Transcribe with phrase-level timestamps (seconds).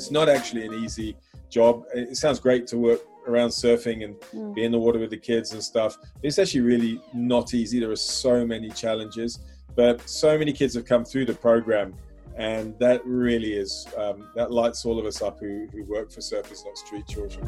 [0.00, 1.14] it's not actually an easy
[1.50, 1.84] job.
[1.92, 4.54] It sounds great to work around surfing and mm.
[4.54, 5.98] be in the water with the kids and stuff.
[6.22, 7.78] It's actually really not easy.
[7.80, 9.40] There are so many challenges,
[9.76, 11.94] but so many kids have come through the program,
[12.34, 16.20] and that really is um, that lights all of us up who, who work for
[16.20, 17.46] Surfers Not Street Children.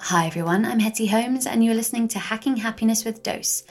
[0.00, 3.64] Hi everyone, I'm Hetty Holmes, and you're listening to Hacking Happiness with Dose,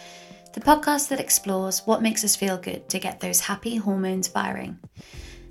[0.55, 4.79] the podcast that explores what makes us feel good to get those happy hormones firing.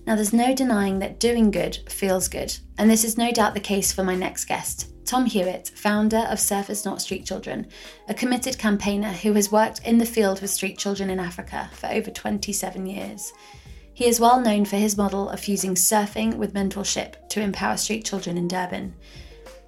[0.07, 3.61] Now, there's no denying that doing good feels good, and this is no doubt the
[3.61, 7.67] case for my next guest, Tom Hewitt, founder of Surfers Not Street Children,
[8.09, 11.89] a committed campaigner who has worked in the field with street children in Africa for
[11.89, 13.35] over 27 years.
[13.93, 18.07] He is well known for his model of fusing surfing with mentorship to empower street
[18.07, 18.95] children in Durban.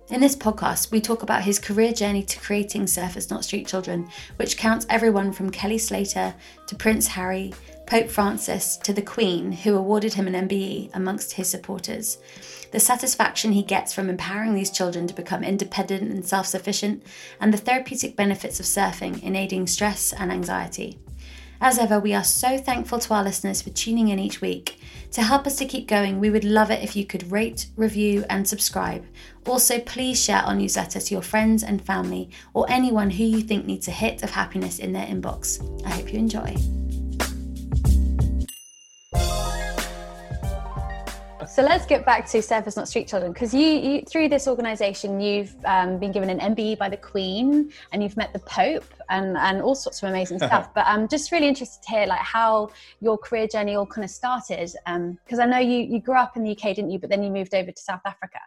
[0.09, 4.09] In this podcast, we talk about his career journey to creating Surfers Not Street Children,
[4.37, 6.33] which counts everyone from Kelly Slater
[6.69, 7.53] to Prince Harry,
[7.87, 12.19] Pope Francis to the Queen, who awarded him an MBE amongst his supporters.
[12.71, 17.03] The satisfaction he gets from empowering these children to become independent and self sufficient,
[17.41, 21.01] and the therapeutic benefits of surfing in aiding stress and anxiety.
[21.61, 24.79] As ever, we are so thankful to our listeners for tuning in each week.
[25.13, 28.25] To help us to keep going, we would love it if you could rate, review,
[28.29, 29.07] and subscribe.
[29.47, 33.65] Also, please share our newsletter to your friends and family or anyone who you think
[33.65, 35.63] needs a hit of happiness in their inbox.
[35.87, 36.86] I hope you enjoy.
[41.57, 45.19] So let's get back to Surfers Not Street Children because you, you, through this organisation
[45.23, 49.39] you've um, been given an MBE by the Queen and you've met the Pope and,
[49.39, 50.75] and all sorts of amazing stuff.
[50.75, 52.69] but I'm just really interested to hear like how
[53.01, 56.37] your career journey all kind of started because um, I know you you grew up
[56.37, 56.99] in the UK, didn't you?
[56.99, 58.41] But then you moved over to South Africa.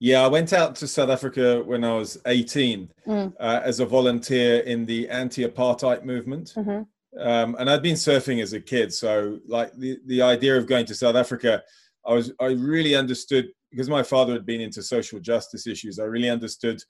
[0.00, 3.32] Yeah, I went out to South Africa when I was 18 mm.
[3.38, 6.54] uh, as a volunteer in the anti-apartheid movement.
[6.56, 7.20] Mm-hmm.
[7.20, 10.86] Um, and I'd been surfing as a kid, so like the, the idea of going
[10.86, 11.62] to South Africa
[12.06, 15.98] I was I really understood because my father had been into social justice issues.
[15.98, 16.80] I really understood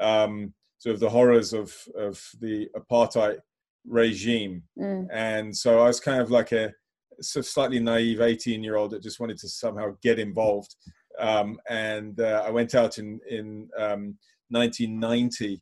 [0.00, 3.38] um, sort of the horrors of of the apartheid
[3.86, 5.06] regime, mm.
[5.12, 6.72] and so I was kind of like a
[7.20, 10.74] slightly naive 18 year old that just wanted to somehow get involved.
[11.18, 14.18] Um, and uh, I went out in in um,
[14.50, 15.60] 1990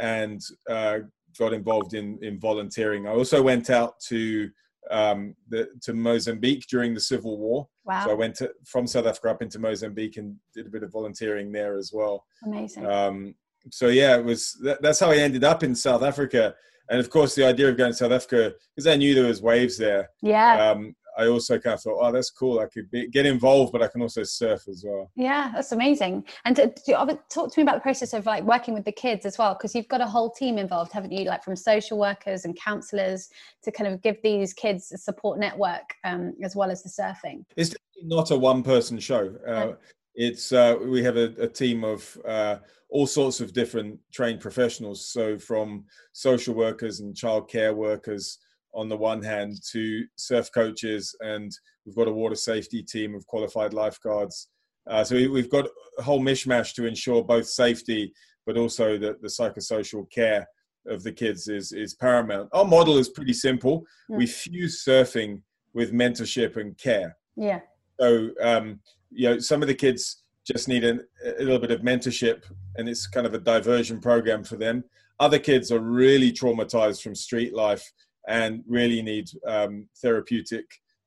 [0.00, 0.98] and uh,
[1.38, 3.06] got involved in in volunteering.
[3.06, 4.50] I also went out to
[4.90, 7.68] um, the, to Mozambique during the Civil War.
[7.84, 8.04] Wow.
[8.04, 10.92] So I went to, from South Africa up into Mozambique and did a bit of
[10.92, 12.24] volunteering there as well.
[12.44, 12.86] Amazing.
[12.86, 13.34] Um,
[13.70, 16.54] so yeah, it was that, that's how I ended up in South Africa.
[16.88, 19.42] And of course, the idea of going to South Africa because I knew there was
[19.42, 20.10] waves there.
[20.22, 20.70] Yeah.
[20.70, 22.60] Um, I also kind of thought, oh, that's cool.
[22.60, 25.10] I could be, get involved, but I can also surf as well.
[25.16, 26.24] Yeah, that's amazing.
[26.44, 29.24] And to, to, talk to me about the process of like working with the kids
[29.24, 31.24] as well, because you've got a whole team involved, haven't you?
[31.24, 33.28] Like from social workers and counselors
[33.62, 37.44] to kind of give these kids a support network um, as well as the surfing.
[37.56, 39.34] It's not a one-person show.
[39.46, 39.72] Uh,
[40.18, 42.56] It's uh, we have a, a team of uh,
[42.88, 45.06] all sorts of different trained professionals.
[45.06, 48.38] So from social workers and childcare workers
[48.76, 51.50] on the one hand to surf coaches and
[51.84, 54.48] we've got a water safety team of qualified lifeguards.
[54.88, 55.66] Uh, so we, have got
[55.98, 58.12] a whole mishmash to ensure both safety
[58.44, 60.46] but also that the psychosocial care
[60.86, 62.48] of the kids is is paramount.
[62.52, 63.84] Our model is pretty simple.
[64.08, 64.18] Yeah.
[64.18, 65.42] we fuse surfing
[65.74, 67.16] with mentorship and care.
[67.34, 67.60] Yeah.
[67.98, 71.80] So um, you know some of the kids just need a, a little bit of
[71.80, 72.44] mentorship
[72.76, 74.84] and it's kind of a diversion program for them.
[75.18, 77.90] Other kids are really traumatized from street life
[78.26, 80.66] and really need um, therapeutic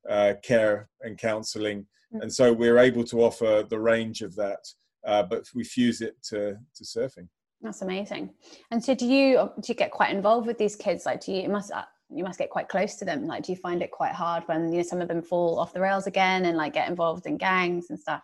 [0.10, 1.86] uh, care and counseling.
[2.14, 2.24] Mm.
[2.24, 4.66] And so we're able to offer the range of that,
[5.06, 7.28] uh, but we fuse it to, to surfing.
[7.62, 8.32] That's amazing.
[8.72, 11.06] And so, do you do you get quite involved with these kids?
[11.06, 13.26] Like, do you, you must uh, you must get quite close to them?
[13.26, 15.74] Like, do you find it quite hard when you know some of them fall off
[15.74, 18.24] the rails again and like get involved in gangs and stuff?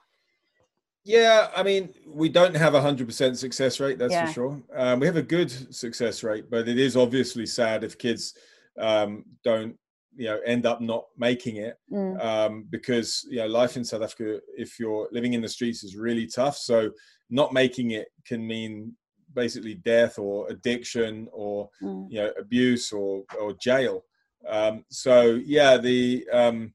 [1.03, 3.99] Yeah, I mean, we don't have a hundred percent success rate.
[3.99, 4.25] That's yeah.
[4.25, 4.63] for sure.
[4.73, 8.35] Um, we have a good success rate, but it is obviously sad if kids
[8.79, 9.75] um, don't
[10.15, 12.23] you know end up not making it mm.
[12.23, 15.95] um, because you know life in South Africa, if you're living in the streets, is
[15.95, 16.57] really tough.
[16.57, 16.89] So
[17.29, 18.93] not making it can mean
[19.33, 22.07] basically death or addiction or mm.
[22.09, 24.03] you know abuse or or jail.
[24.47, 26.73] Um, so yeah, the um,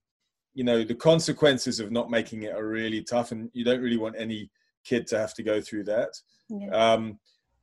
[0.54, 3.98] you know the consequences of not making it are really tough, and you don't really
[3.98, 4.50] want any
[4.84, 6.10] kid to have to go through that.
[6.48, 6.68] Yeah.
[6.70, 7.18] Um,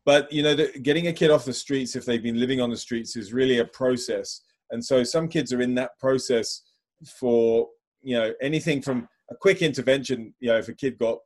[0.07, 2.69] but you know, the, getting a kid off the streets if they've been living on
[2.69, 4.39] the streets is really a process.
[4.71, 6.61] And so some kids are in that process
[7.19, 7.67] for
[8.01, 10.33] you know anything from a quick intervention.
[10.39, 11.17] You know, if a kid got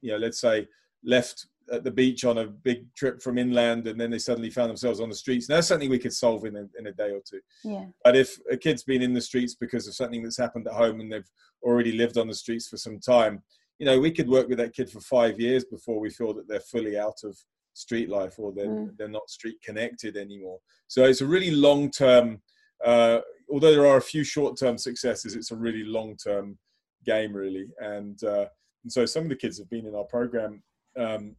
[0.00, 0.66] you know, let's say
[1.04, 4.70] left at the beach on a big trip from inland and then they suddenly found
[4.70, 5.46] themselves on the streets.
[5.48, 7.40] And that's something we could solve in a, in a day or two.
[7.62, 7.84] Yeah.
[8.02, 11.00] But if a kid's been in the streets because of something that's happened at home
[11.00, 11.30] and they've
[11.62, 13.42] already lived on the streets for some time,
[13.78, 16.48] you know, we could work with that kid for five years before we feel that
[16.48, 17.38] they're fully out of
[17.80, 18.96] street life or they're, mm.
[18.96, 20.58] they're not street connected anymore.
[20.88, 22.40] So it's a really long term,
[22.84, 26.58] uh, although there are a few short term successes, it's a really long term
[27.04, 27.68] game, really.
[27.78, 28.46] And, uh,
[28.84, 30.62] and so some of the kids have been in our program
[30.98, 31.36] um,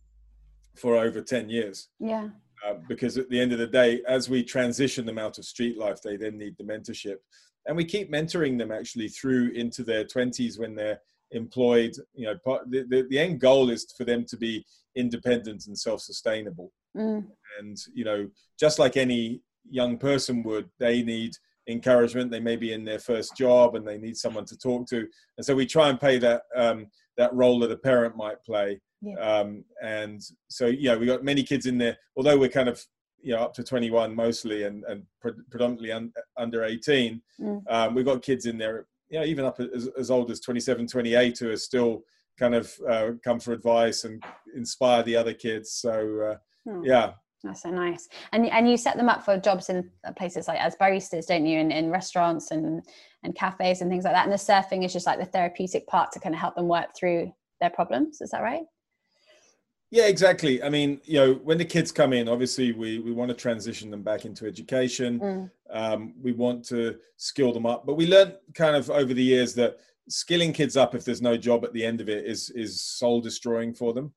[0.76, 1.90] for over 10 years.
[2.00, 2.30] Yeah.
[2.68, 5.78] Uh, because at the end of the day, as we transition them out of street
[5.78, 7.18] life, they then need the mentorship.
[7.68, 11.00] And we keep mentoring them actually through into their 20s when they're
[11.32, 11.94] employed.
[12.14, 14.66] You know, part, the, the, the, end goal is for them to be
[14.96, 16.72] independent and self sustainable.
[16.96, 17.26] Mm.
[17.60, 18.30] And, you know,
[18.60, 21.34] just like any young person would, they need
[21.68, 22.32] encouragement.
[22.32, 25.08] They may be in their first job and they need someone to talk to.
[25.38, 28.80] And so we try and play that, um, that role that a parent might play
[29.02, 29.16] yeah.
[29.16, 32.84] Um, and so, yeah, we got many kids in there, although we're kind of,
[33.22, 37.22] you know, up to 21 mostly and, and pre- predominantly un- under 18.
[37.40, 37.62] Mm.
[37.68, 40.88] Um, we've got kids in there, you know, even up as, as old as 27,
[40.88, 42.04] 28 who are still
[42.42, 44.22] kind of uh, come for advice and
[44.56, 45.72] inspire the other kids.
[45.74, 46.82] So, uh, oh.
[46.84, 47.14] yeah.
[47.44, 48.08] That's so nice.
[48.34, 51.60] And and you set them up for jobs in places like as baristas, don't you?
[51.60, 52.84] In, in restaurants and,
[53.24, 54.26] and cafes and things like that.
[54.26, 56.96] And the surfing is just like the therapeutic part to kind of help them work
[56.96, 58.22] through their problems.
[58.22, 58.64] Is that right?
[59.90, 60.64] Yeah, exactly.
[60.64, 63.90] I mean, you know, when the kids come in, obviously we we want to transition
[63.92, 65.20] them back into education.
[65.20, 65.52] Mm.
[65.72, 69.54] Um, we want to skill them up, but we learned kind of over the years
[69.56, 69.78] that
[70.10, 73.22] skilling kids up if there's no job at the end of it is is soul
[73.22, 74.14] destroying for them.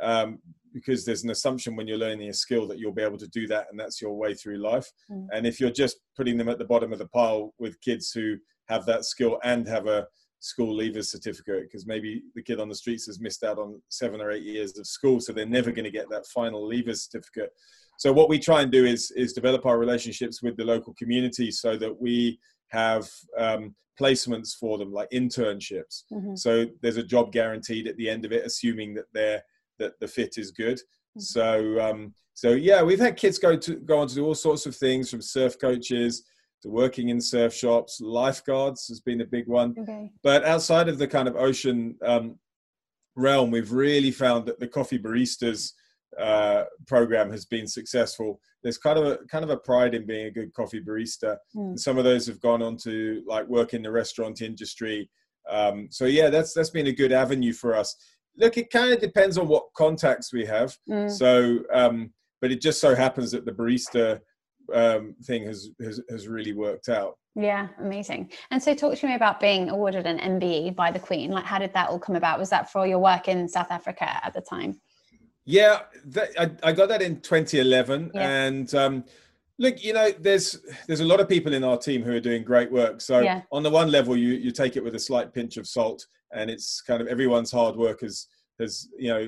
[0.00, 0.38] Um,
[0.74, 3.46] because there's an assumption when you're learning a skill that you'll be able to do
[3.46, 4.86] that and that's your way through life.
[5.10, 5.26] Mm.
[5.32, 8.36] And if you're just putting them at the bottom of the pile with kids who
[8.68, 10.06] have that skill and have a
[10.40, 14.20] school leavers certificate because maybe the kid on the streets has missed out on seven
[14.20, 17.50] or eight years of school so they're never going to get that final leavers certificate
[17.98, 21.50] so what we try and do is is develop our relationships with the local community
[21.50, 22.38] so that we
[22.68, 23.08] have
[23.38, 26.34] um, placements for them like internships mm-hmm.
[26.34, 29.42] so there's a job guaranteed at the end of it assuming that they're
[29.78, 31.20] that the fit is good mm-hmm.
[31.20, 34.66] so um, so yeah we've had kids go to go on to do all sorts
[34.66, 36.24] of things from surf coaches
[36.62, 38.00] to working in surf shops.
[38.00, 39.74] Lifeguards has been a big one.
[39.78, 40.10] Okay.
[40.22, 42.38] But outside of the kind of ocean um,
[43.14, 45.72] realm, we've really found that the coffee baristas
[46.18, 48.40] uh, program has been successful.
[48.62, 51.36] There's kind of a kind of a pride in being a good coffee barista.
[51.54, 51.70] Mm.
[51.70, 55.10] And some of those have gone on to like work in the restaurant industry.
[55.48, 57.94] Um, so yeah, that's that's been a good avenue for us.
[58.36, 60.76] Look, it kind of depends on what contacts we have.
[60.88, 61.10] Mm.
[61.10, 64.20] So, um, but it just so happens that the barista
[64.72, 67.16] um, thing has, has has really worked out.
[67.38, 68.32] Yeah, amazing.
[68.50, 71.30] And so, talk to me about being awarded an MBE by the Queen.
[71.30, 72.38] Like, how did that all come about?
[72.38, 74.80] Was that for your work in South Africa at the time?
[75.46, 78.20] Yeah, that, I, I, got that in 2011, yeah.
[78.20, 79.04] and um,
[79.58, 80.58] look, you know, there's
[80.88, 83.00] there's a lot of people in our team who are doing great work.
[83.00, 83.42] So yeah.
[83.52, 86.50] on the one level, you you take it with a slight pinch of salt, and
[86.50, 88.26] it's kind of everyone's hard work has
[88.58, 89.26] has you know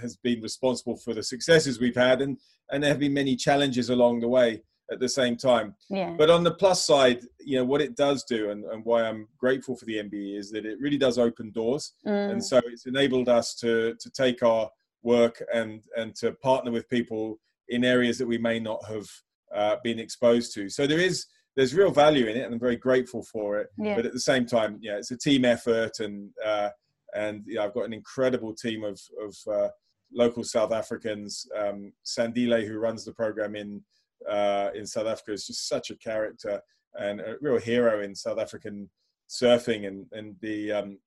[0.00, 2.38] has been responsible for the successes we've had, and
[2.70, 4.62] and there have been many challenges along the way
[4.92, 5.74] at the same time.
[5.88, 6.14] Yeah.
[6.16, 9.26] But on the plus side, you know, what it does do and, and why I'm
[9.38, 11.94] grateful for the MBE is that it really does open doors.
[12.06, 12.32] Mm.
[12.32, 14.70] And so it's enabled us to to take our
[15.04, 19.06] work and and to partner with people in areas that we may not have
[19.54, 20.68] uh, been exposed to.
[20.68, 21.26] So there is
[21.56, 23.68] there's real value in it, and I'm very grateful for it.
[23.78, 23.94] Yeah.
[23.94, 26.70] But at the same time, yeah, it's a team effort, and uh,
[27.14, 29.68] and yeah, I've got an incredible team of of uh,
[30.12, 31.46] local South Africans.
[31.56, 33.82] Um, Sandile, who runs the program in
[34.28, 36.60] uh, in South Africa, is just such a character
[36.94, 38.90] and a real hero in South African
[39.28, 39.86] surfing.
[39.86, 40.98] And and the um,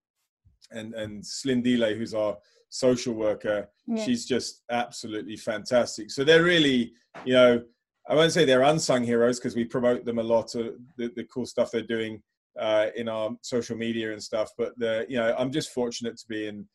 [0.71, 2.37] and and Slindile, who's our
[2.69, 4.03] social worker, yeah.
[4.03, 6.11] she's just absolutely fantastic.
[6.11, 6.93] So they're really,
[7.25, 7.61] you know,
[8.09, 11.25] I won't say they're unsung heroes because we promote them a lot of the, the
[11.25, 12.21] cool stuff they're doing
[12.59, 14.51] uh, in our social media and stuff.
[14.57, 16.67] But the, you know, I'm just fortunate to be in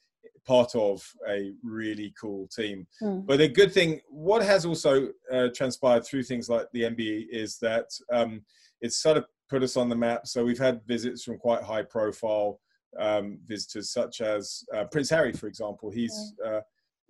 [0.46, 2.86] part of a really cool team.
[3.02, 3.26] Mm.
[3.26, 7.58] But the good thing, what has also uh, transpired through things like the MBE is
[7.58, 8.42] that um,
[8.80, 10.26] it's sort of put us on the map.
[10.26, 12.60] So we've had visits from quite high profile
[12.98, 15.90] um, visitors, such as uh, Prince Harry, for example.
[15.90, 16.60] He's, uh,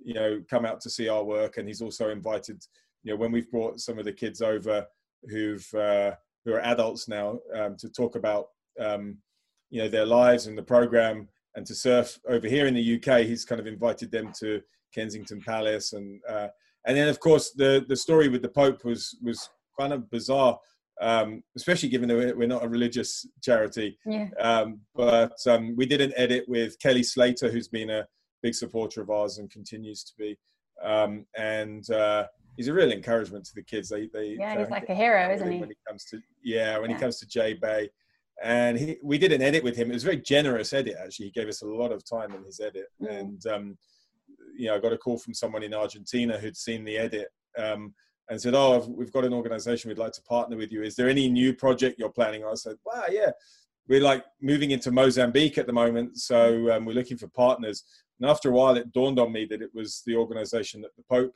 [0.02, 2.62] you know, come out to see our work, and he's also invited.
[3.04, 4.86] You know, when we've brought some of the kids over
[5.28, 6.12] who've uh,
[6.44, 8.48] who are adults now um, to talk about
[8.80, 9.18] um,
[9.70, 13.20] you know their lives and the program and to surf over here in the UK.
[13.20, 14.60] He's kind of invited them to
[14.94, 16.48] Kensington Palace, and uh,
[16.86, 19.48] and then of course the the story with the Pope was was
[19.78, 20.58] kind of bizarre,
[21.02, 23.98] um, especially given that we're not a religious charity.
[24.06, 24.28] Yeah.
[24.40, 28.06] Um, but um, we did an edit with Kelly Slater, who's been a
[28.42, 30.38] big supporter of ours and continues to be.
[30.82, 33.88] Um, and uh, he's a real encouragement to the kids.
[33.88, 35.58] They, they yeah, he's like a hero, isn't he?
[35.58, 36.96] When he comes to yeah, when yeah.
[36.96, 37.90] he comes to J Bay,
[38.42, 39.90] and he, we did an edit with him.
[39.90, 41.26] It was a very generous edit actually.
[41.26, 43.20] He gave us a lot of time in his edit, mm.
[43.20, 43.78] and um,
[44.56, 47.28] you know, I got a call from someone in Argentina who'd seen the edit.
[47.58, 47.94] Um,
[48.32, 50.82] and said, "Oh, we've got an organization we'd like to partner with you.
[50.82, 53.30] Is there any new project you're planning?" I said, "Wow, yeah,
[53.88, 57.84] we're like moving into Mozambique at the moment, so um, we're looking for partners."
[58.18, 61.02] And after a while, it dawned on me that it was the organization that the
[61.10, 61.34] Pope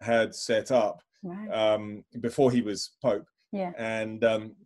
[0.00, 1.50] had set up right.
[1.50, 3.26] um, before he was Pope.
[3.52, 3.72] Yeah.
[3.76, 4.56] And um,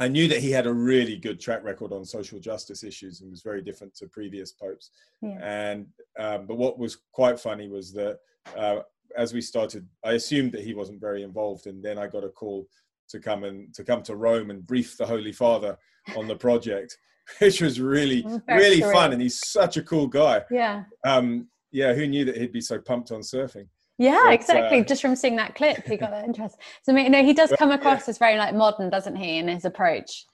[0.00, 3.30] I knew that he had a really good track record on social justice issues and
[3.30, 4.90] was very different to previous popes.
[5.22, 5.38] Yeah.
[5.40, 5.86] And
[6.18, 8.18] um, but what was quite funny was that
[8.56, 8.80] uh,
[9.16, 12.28] as we started, I assumed that he wasn't very involved, and then I got a
[12.28, 12.66] call
[13.08, 15.76] to come and to come to Rome and brief the Holy Father
[16.16, 16.96] on the project,
[17.38, 19.12] which was really really fun.
[19.12, 20.42] And he's such a cool guy.
[20.50, 20.84] Yeah.
[21.04, 21.94] Um, yeah.
[21.94, 23.68] Who knew that he'd be so pumped on surfing?
[23.98, 24.80] Yeah, but, exactly.
[24.80, 26.58] Uh, Just from seeing that clip, he got that interest.
[26.82, 28.10] So, you know, he does come across yeah.
[28.10, 30.26] as very like modern, doesn't he, in his approach?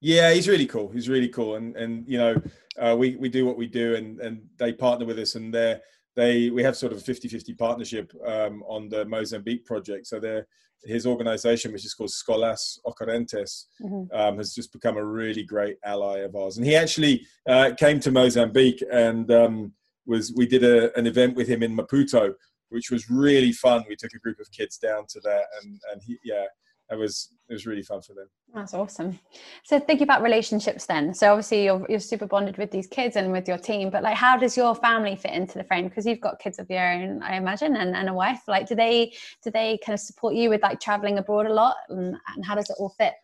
[0.00, 0.88] Yeah, he's really cool.
[0.90, 2.42] He's really cool, and and you know,
[2.78, 5.80] uh, we we do what we do, and and they partner with us, and they're
[6.16, 10.06] they we have sort of a 50-50 partnership um, on the Mozambique project.
[10.06, 10.46] So they're
[10.84, 14.14] his organization, which is called Scholas Occurrentes, mm-hmm.
[14.16, 16.56] um, has just become a really great ally of ours.
[16.56, 19.72] And he actually uh, came to Mozambique and um,
[20.06, 22.34] was we did a, an event with him in Maputo,
[22.68, 23.84] which was really fun.
[23.88, 26.44] We took a group of kids down to there, and and he yeah,
[26.90, 28.28] it was it was really fun for them.
[28.54, 29.18] That's awesome.
[29.64, 31.14] So thinking about relationships then.
[31.14, 34.16] So obviously you're you're super bonded with these kids and with your team, but like
[34.16, 35.88] how does your family fit into the frame?
[35.88, 38.42] Because you've got kids of your own, I imagine, and, and a wife.
[38.46, 39.12] Like do they
[39.42, 42.54] do they kind of support you with like traveling abroad a lot and, and how
[42.54, 43.14] does it all fit?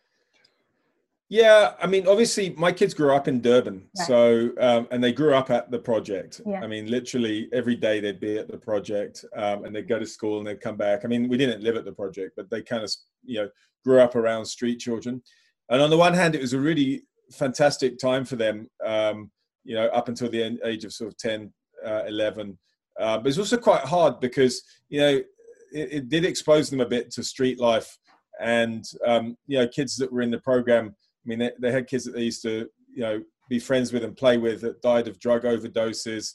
[1.33, 4.07] Yeah, I mean, obviously, my kids grew up in Durban, right.
[4.07, 6.39] so um, and they grew up at the project.
[6.45, 6.61] Yeah.
[6.61, 10.05] I mean, literally every day they'd be at the project, um, and they'd go to
[10.05, 11.03] school and they'd come back.
[11.03, 13.49] I mean, we didn't live at the project, but they kind of, you know,
[13.83, 15.23] grew up around street children.
[15.69, 19.31] And on the one hand, it was a really fantastic time for them, um,
[19.63, 21.51] you know, up until the age of sort of 10,
[21.83, 22.59] uh, 11.
[22.99, 25.15] Uh, but it's also quite hard because, you know,
[25.73, 27.97] it, it, did expose them a bit to street life
[28.39, 31.87] and, um, you know, kids that were in the program I mean, they, they had
[31.87, 35.07] kids that they used to, you know, be friends with and play with that died
[35.07, 36.33] of drug overdoses,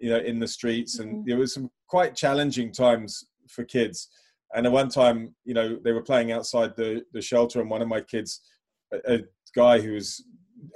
[0.00, 0.98] you know, in the streets.
[0.98, 1.28] And mm-hmm.
[1.28, 4.08] there was some quite challenging times for kids.
[4.54, 7.82] And at one time, you know, they were playing outside the, the shelter, and one
[7.82, 8.40] of my kids,
[8.92, 9.18] a, a
[9.54, 10.24] guy who was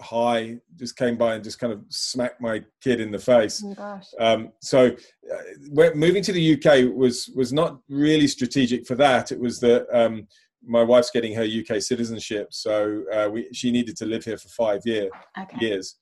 [0.01, 3.65] high, just came by and just kind of smacked my kid in the face.
[3.79, 4.95] Oh um, so,
[5.33, 9.33] uh, moving to the UK was was not really strategic for that.
[9.33, 10.27] It was that um,
[10.65, 14.49] my wife's getting her UK citizenship, so uh, we, she needed to live here for
[14.49, 15.57] five year, okay.
[15.61, 15.97] years.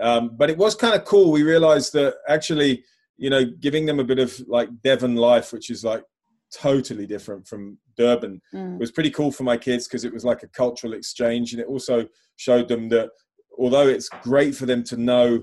[0.00, 1.32] Um, but it was kind of cool.
[1.32, 2.84] We realized that actually,
[3.16, 6.04] you know, giving them a bit of like Devon life, which is like
[6.54, 8.78] totally different from Durban, mm.
[8.78, 11.66] was pretty cool for my kids because it was like a cultural exchange, and it
[11.66, 13.10] also showed them that
[13.58, 15.42] although it's great for them to know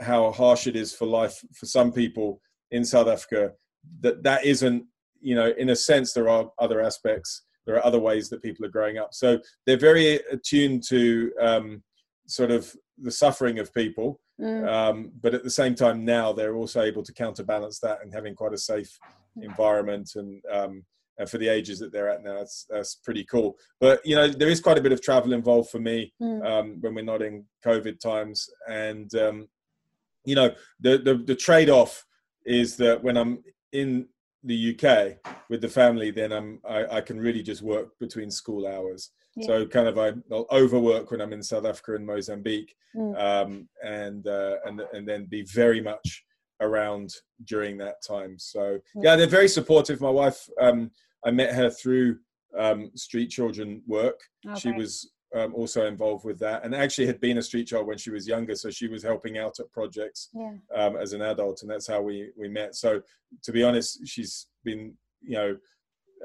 [0.00, 3.52] how harsh it is for life for some people in South Africa,
[4.00, 4.84] that that isn't,
[5.20, 8.64] you know, in a sense, there are other aspects there are other ways that people
[8.64, 9.12] are growing up.
[9.12, 11.82] So they're very attuned to um,
[12.26, 14.66] sort of the suffering of people, mm.
[14.66, 18.34] um, but at the same time now they're also able to counterbalance that and having
[18.34, 18.98] quite a safe
[19.40, 20.42] environment and.
[20.50, 20.84] Um,
[21.20, 23.56] and for the ages that they're at now, that's, that's pretty cool.
[23.80, 26.46] But you know, there is quite a bit of travel involved for me mm.
[26.46, 29.48] um, when we're not in COVID times, and um,
[30.24, 32.06] you know, the, the the trade off
[32.46, 34.06] is that when I'm in
[34.44, 38.66] the UK with the family, then I'm I, I can really just work between school
[38.66, 39.10] hours.
[39.36, 39.46] Yeah.
[39.46, 43.18] So kind of I, will overwork when I'm in South Africa and Mozambique, mm.
[43.18, 46.24] um, and uh, and and then be very much
[46.60, 47.10] around
[47.44, 48.38] during that time.
[48.38, 50.00] So yeah, they're very supportive.
[50.00, 50.90] My wife, um,
[51.24, 52.18] I met her through
[52.56, 54.20] um, Street Children work.
[54.46, 54.58] Okay.
[54.58, 57.98] She was um, also involved with that and actually had been a street child when
[57.98, 60.52] she was younger so she was helping out at projects yeah.
[60.74, 63.00] um, as an adult and that's how we we met so
[63.42, 65.56] to be honest she's been you know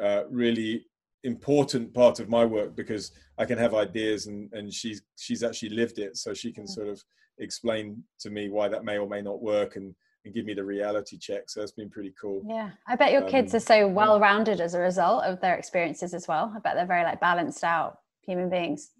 [0.01, 0.85] uh, really
[1.23, 5.69] important part of my work because I can have ideas and and she's she's actually
[5.69, 6.73] lived it so she can yeah.
[6.73, 7.03] sort of
[7.39, 9.95] explain to me why that may or may not work and
[10.25, 11.49] and give me the reality check.
[11.49, 12.43] So that's been pretty cool.
[12.47, 12.69] Yeah.
[12.87, 16.13] I bet your kids um, are so well rounded as a result of their experiences
[16.13, 16.53] as well.
[16.55, 18.91] I bet they're very like balanced out human beings.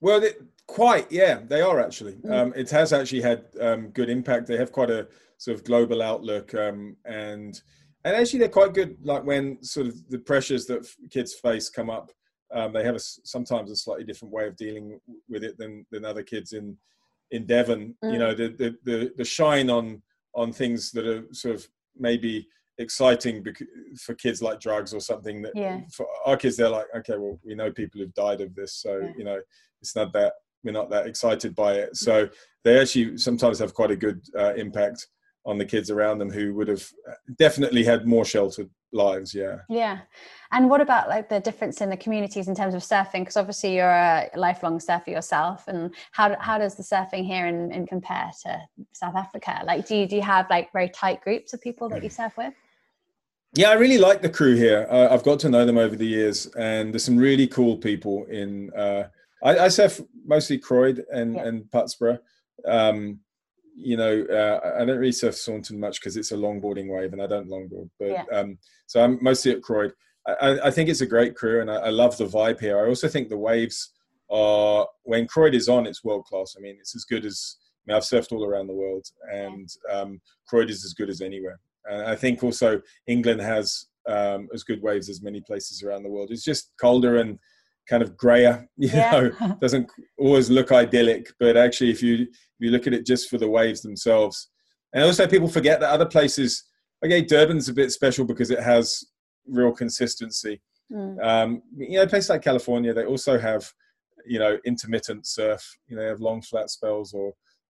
[0.00, 2.14] Well, it, quite, yeah, they are actually.
[2.14, 2.32] Mm.
[2.32, 4.46] Um, it has actually had um, good impact.
[4.46, 5.08] They have quite a
[5.38, 7.60] sort of global outlook, um, and
[8.04, 8.96] and actually they're quite good.
[9.02, 12.12] Like when sort of the pressures that kids face come up,
[12.52, 14.98] um, they have a, sometimes a slightly different way of dealing
[15.28, 16.76] with it than than other kids in
[17.30, 17.94] in Devon.
[18.04, 18.12] Mm.
[18.12, 20.02] You know, the, the the the shine on
[20.34, 22.48] on things that are sort of maybe
[22.80, 23.44] exciting
[23.96, 25.80] for kids like drugs or something that yeah.
[25.92, 28.98] for our kids they're like okay well we know people who've died of this so
[28.98, 29.12] yeah.
[29.16, 29.38] you know
[29.80, 30.32] it's not that
[30.64, 31.96] we're not that excited by it.
[31.96, 32.34] So mm-hmm.
[32.64, 35.06] they actually sometimes have quite a good uh, impact
[35.46, 39.58] on the kids around them who would have uh, definitely had more sheltered lives yeah.
[39.68, 40.00] Yeah.
[40.52, 43.20] And what about like the difference in the communities in terms of surfing?
[43.20, 47.72] Because obviously you're a lifelong surfer yourself and how, how does the surfing here in,
[47.72, 48.60] in compare to
[48.92, 49.62] south africa?
[49.64, 52.04] Like do you, do you have like very tight groups of people that mm.
[52.04, 52.52] you surf with
[53.54, 54.86] yeah, I really like the crew here.
[54.90, 58.24] Uh, I've got to know them over the years, and there's some really cool people
[58.26, 58.70] in.
[58.76, 59.04] Uh,
[59.42, 61.46] I, I surf mostly Croyde and yeah.
[61.46, 62.18] and Putsborough.
[62.66, 63.20] Um,
[63.74, 67.22] you know, uh, I don't really surf Saunton much because it's a longboarding wave, and
[67.22, 67.90] I don't longboard.
[67.98, 68.24] But yeah.
[68.32, 69.92] um, so I'm mostly at Croyde.
[70.26, 72.78] I, I, think it's a great crew, and I, I, love the vibe here.
[72.78, 73.94] I also think the waves
[74.30, 76.54] are when Croyde is on, it's world class.
[76.56, 79.68] I mean, it's as good as I mean, I've surfed all around the world, and
[79.90, 81.58] um, Croyde is as good as anywhere.
[81.86, 86.10] And I think also England has um, as good waves as many places around the
[86.10, 86.30] world.
[86.30, 87.38] It's just colder and
[87.88, 88.66] kind of grayer.
[88.76, 89.10] You yeah.
[89.10, 93.28] know, doesn't always look idyllic, but actually, if you if you look at it just
[93.28, 94.48] for the waves themselves,
[94.92, 96.64] and also people forget that other places.
[97.04, 99.02] Okay, Durban's a bit special because it has
[99.46, 100.60] real consistency.
[100.92, 101.24] Mm.
[101.24, 103.70] Um, you know, places like California, they also have
[104.26, 105.62] you know intermittent surf.
[105.88, 107.32] You know, they have long flat spells or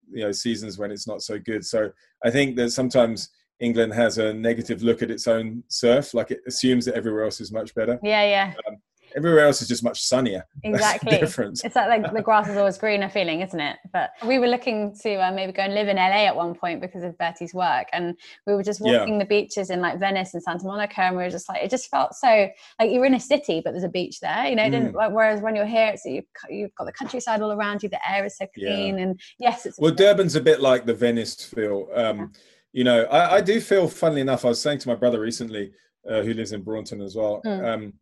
[0.10, 1.66] you know seasons when it's not so good.
[1.66, 1.92] So
[2.24, 6.42] I think that sometimes England has a negative look at its own surf, like it
[6.48, 8.00] assumes that everywhere else is much better.
[8.04, 8.54] Yeah, yeah.
[8.68, 8.78] Um,
[9.16, 10.46] everywhere else is just much sunnier.
[10.64, 11.18] Exactly.
[11.18, 11.64] difference.
[11.64, 13.78] It's like, like the grass is always greener feeling, isn't it?
[13.94, 16.82] But we were looking to uh, maybe go and live in LA at one point
[16.82, 19.20] because of Bertie's work, and we were just walking yeah.
[19.20, 21.90] the beaches in like Venice and Santa Monica, and we were just like, it just
[21.90, 22.50] felt so
[22.80, 24.48] like you're in a city, but there's a beach there.
[24.48, 24.72] You know, mm.
[24.72, 27.90] didn't like, whereas when you're here, it's you, you've got the countryside all around you,
[27.90, 29.04] the air is so clean, yeah.
[29.04, 31.88] and yes, it's well, Durban's a bit like the Venice feel.
[31.96, 32.26] Um, yeah
[32.74, 35.72] you know, I, I, do feel, funnily enough, I was saying to my brother recently,
[36.10, 37.42] uh, who lives in Braunton as well.
[37.46, 37.74] Mm.
[37.74, 37.94] Um,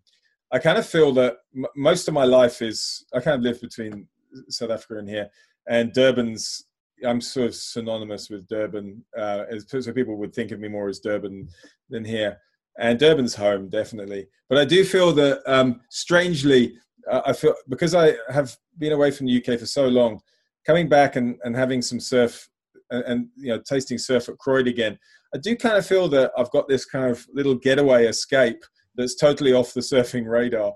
[0.52, 3.62] I kind of feel that m- most of my life is I kind of live
[3.62, 4.08] between
[4.50, 5.30] South Africa and here,
[5.68, 6.66] and Durban's.
[7.06, 10.88] I'm sort of synonymous with Durban, uh, as, so people would think of me more
[10.88, 11.50] as Durban
[11.90, 12.38] than here.
[12.80, 14.28] And Durban's home, definitely.
[14.48, 16.78] But I do feel that, um, strangely,
[17.12, 20.22] uh, I feel because I have been away from the UK for so long,
[20.66, 22.48] coming back and, and having some surf
[22.92, 24.98] and, and you know tasting surf at Croyde again,
[25.34, 28.64] I do kind of feel that I've got this kind of little getaway escape
[28.96, 30.74] that's totally off the surfing radar.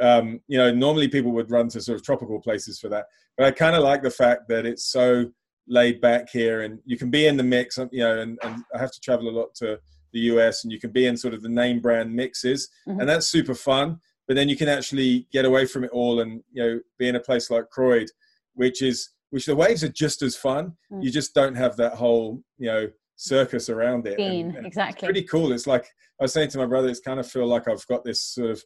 [0.00, 3.46] Um, you know, normally people would run to sort of tropical places for that, but
[3.46, 5.26] I kind of like the fact that it's so
[5.68, 7.78] laid back here, and you can be in the mix.
[7.90, 9.78] You know, and, and I have to travel a lot to
[10.12, 13.00] the US, and you can be in sort of the name brand mixes, mm-hmm.
[13.00, 14.00] and that's super fun.
[14.28, 17.16] But then you can actually get away from it all, and you know, be in
[17.16, 18.10] a place like Croyde,
[18.54, 20.74] which is which the waves are just as fun.
[20.92, 21.02] Mm.
[21.02, 24.20] You just don't have that whole, you know, circus around it.
[24.20, 25.06] And, and exactly.
[25.06, 25.52] pretty cool.
[25.52, 25.86] It's like
[26.20, 28.50] I was saying to my brother, it's kind of feel like I've got this sort
[28.50, 28.62] of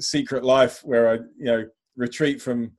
[0.00, 1.64] secret life where I, you know,
[1.96, 2.72] retreat from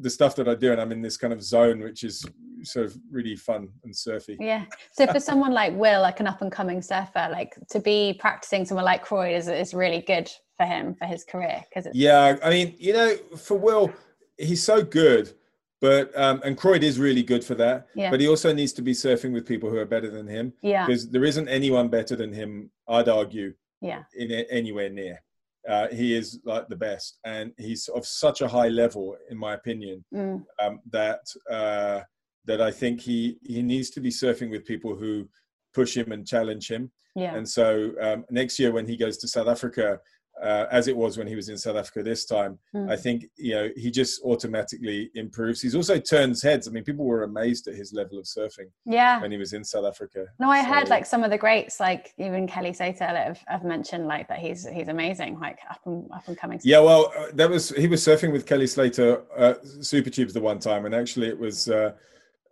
[0.00, 2.24] the stuff that I do, and I'm in this kind of zone which is
[2.62, 4.38] sort of really fun and surfy.
[4.40, 4.64] Yeah.
[4.92, 8.64] So for someone like Will, like an up and coming surfer, like to be practicing
[8.64, 12.38] somewhere like Croyde is is really good for him for his career because yeah.
[12.42, 13.92] I mean, you know, for Will,
[14.38, 15.34] he's so good
[15.82, 17.88] but um, and Croyde is really good for that.
[17.96, 18.10] Yeah.
[18.10, 20.52] But he also needs to be surfing with people who are better than him.
[20.62, 20.86] Yeah.
[20.86, 22.70] Because there isn't anyone better than him.
[22.88, 23.52] I'd argue.
[23.80, 24.04] Yeah.
[24.14, 25.20] In anywhere near,
[25.68, 29.54] uh, he is like the best, and he's of such a high level, in my
[29.54, 30.44] opinion, mm.
[30.62, 32.02] um, that uh,
[32.44, 35.28] that I think he he needs to be surfing with people who
[35.74, 36.92] push him and challenge him.
[37.16, 37.34] Yeah.
[37.34, 39.98] And so um, next year when he goes to South Africa,
[40.40, 42.58] uh, as it was when he was in South Africa this time.
[42.74, 42.90] Mm.
[42.90, 45.60] I think you know he just automatically improves.
[45.60, 46.66] He's also turns heads.
[46.66, 48.70] I mean, people were amazed at his level of surfing.
[48.84, 50.26] Yeah, when he was in South Africa.
[50.38, 53.64] No, I so, heard like some of the greats, like even Kelly Slater, have, have
[53.64, 56.60] mentioned like that he's he's amazing, like up and up and coming.
[56.64, 60.40] Yeah, well, uh, that was he was surfing with Kelly Slater, uh, Super Tubes the
[60.40, 61.68] one time, and actually it was.
[61.68, 61.92] Uh,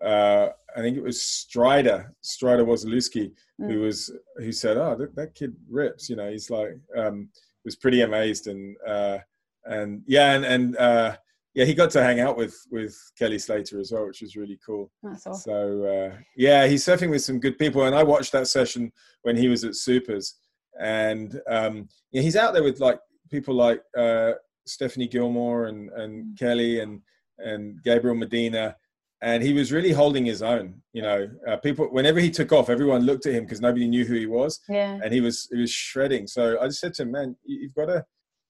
[0.05, 3.71] uh, I think it was Strider, Strider Wasilewski, mm.
[3.71, 7.29] who was who said, "Oh, that, that kid rips." You know, he's like, um,
[7.65, 9.19] was pretty amazed and uh,
[9.65, 11.17] and yeah and and uh,
[11.55, 14.59] yeah he got to hang out with with Kelly Slater as well, which was really
[14.65, 14.91] cool.
[15.03, 15.51] That's awesome.
[15.51, 18.93] So uh, yeah, he's surfing with some good people, and I watched that session
[19.23, 20.37] when he was at Supers,
[20.81, 22.99] and um, yeah, he's out there with like
[23.31, 24.33] people like uh,
[24.67, 26.39] Stephanie Gilmore and and mm.
[26.39, 27.01] Kelly and
[27.39, 28.77] and Gabriel Medina
[29.23, 30.75] and he was really holding his own.
[30.93, 34.05] You know, uh, people whenever he took off, everyone looked at him because nobody knew
[34.05, 34.61] who he was.
[34.69, 34.99] Yeah.
[35.03, 36.27] And he was he was shredding.
[36.27, 38.05] So I just said to him, man, you've got to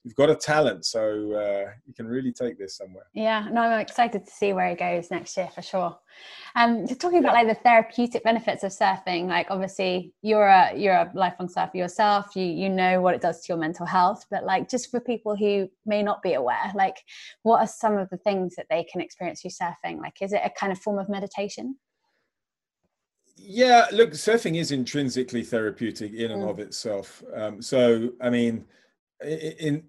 [0.04, 1.00] you've got a talent, so
[1.32, 3.04] uh, you can really take this somewhere.
[3.12, 5.98] Yeah, no, I'm excited to see where it goes next year for sure.
[6.56, 10.94] Um, just talking about like the therapeutic benefits of surfing, like obviously you're a you're
[10.94, 12.34] a lifelong surfer yourself.
[12.34, 15.36] You you know what it does to your mental health, but like just for people
[15.36, 16.96] who may not be aware, like
[17.42, 19.98] what are some of the things that they can experience through surfing?
[19.98, 21.76] Like, is it a kind of form of meditation?
[23.36, 26.50] Yeah, look, surfing is intrinsically therapeutic in and mm.
[26.50, 27.22] of itself.
[27.34, 28.66] Um, so, I mean,
[29.22, 29.84] in, in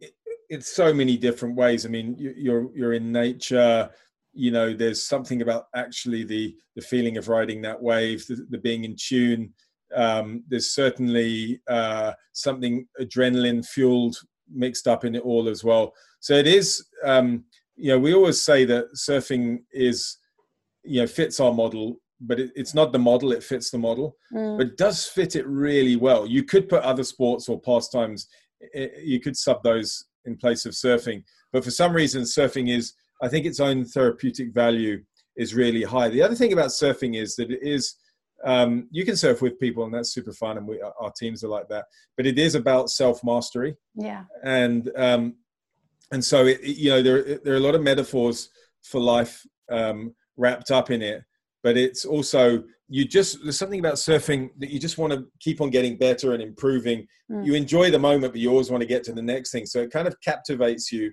[0.50, 1.86] it's so many different ways.
[1.86, 3.90] I mean, you, you're you're in nature.
[4.34, 8.58] You know, there's something about actually the the feeling of riding that wave, the, the
[8.58, 9.54] being in tune.
[9.96, 14.18] Um, there's certainly uh, something adrenaline fueled
[14.50, 15.94] mixed up in it all as well.
[16.20, 16.86] So it is.
[17.04, 17.46] Um,
[17.78, 20.18] you know, we always say that surfing is,
[20.84, 24.16] you know, fits our model but it, it's not the model it fits the model
[24.34, 24.58] mm.
[24.58, 28.28] but does fit it really well you could put other sports or pastimes
[29.02, 31.24] you could sub those in place of surfing.
[31.52, 35.04] But for some reason, surfing is, I think, its own therapeutic value
[35.36, 36.10] is really high.
[36.10, 37.96] The other thing about surfing is that it is,
[38.44, 41.50] um, you can surf with people, and that's super fun, and we, our teams are
[41.50, 41.86] like that.
[42.18, 43.76] But it is about self mastery.
[43.96, 44.24] Yeah.
[44.44, 45.36] And um,
[46.12, 48.50] and so it, you know there there are a lot of metaphors
[48.84, 51.24] for life um, wrapped up in it
[51.64, 55.62] but it's also you just there's something about surfing that you just want to keep
[55.62, 57.08] on getting better and improving.
[57.32, 57.46] Mm.
[57.46, 59.66] you enjoy the moment but you always want to get to the next thing.
[59.66, 61.12] So it kind of captivates you.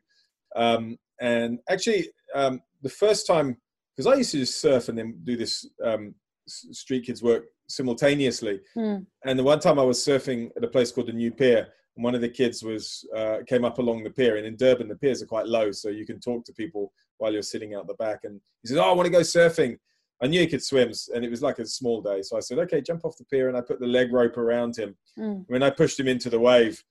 [0.57, 3.57] Um, and actually um, the first time
[3.97, 6.15] because i used to just surf and then do this um,
[6.47, 8.61] street kids work simultaneously.
[8.77, 9.07] Mm.
[9.25, 12.05] and the one time i was surfing at a place called the new pier and
[12.05, 14.97] one of the kids was uh, came up along the pier and in durban the
[14.97, 17.95] piers are quite low so you can talk to people while you're sitting out the
[17.95, 19.77] back and he says oh i want to go surfing
[20.21, 22.23] I knew he could swim, and it was like a small day.
[22.23, 24.77] So I said, "Okay, jump off the pier," and I put the leg rope around
[24.77, 24.97] him.
[25.19, 25.45] Mm.
[25.47, 26.83] When I pushed him into the wave,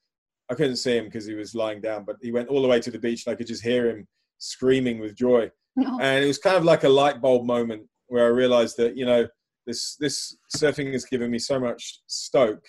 [0.50, 2.80] I couldn't see him because he was lying down, but he went all the way
[2.80, 5.52] to the beach, and I could just hear him screaming with joy.
[5.80, 6.00] Oh.
[6.02, 9.06] And it was kind of like a light bulb moment where I realized that you
[9.06, 9.28] know
[9.68, 12.66] this this surfing has given me so much stoke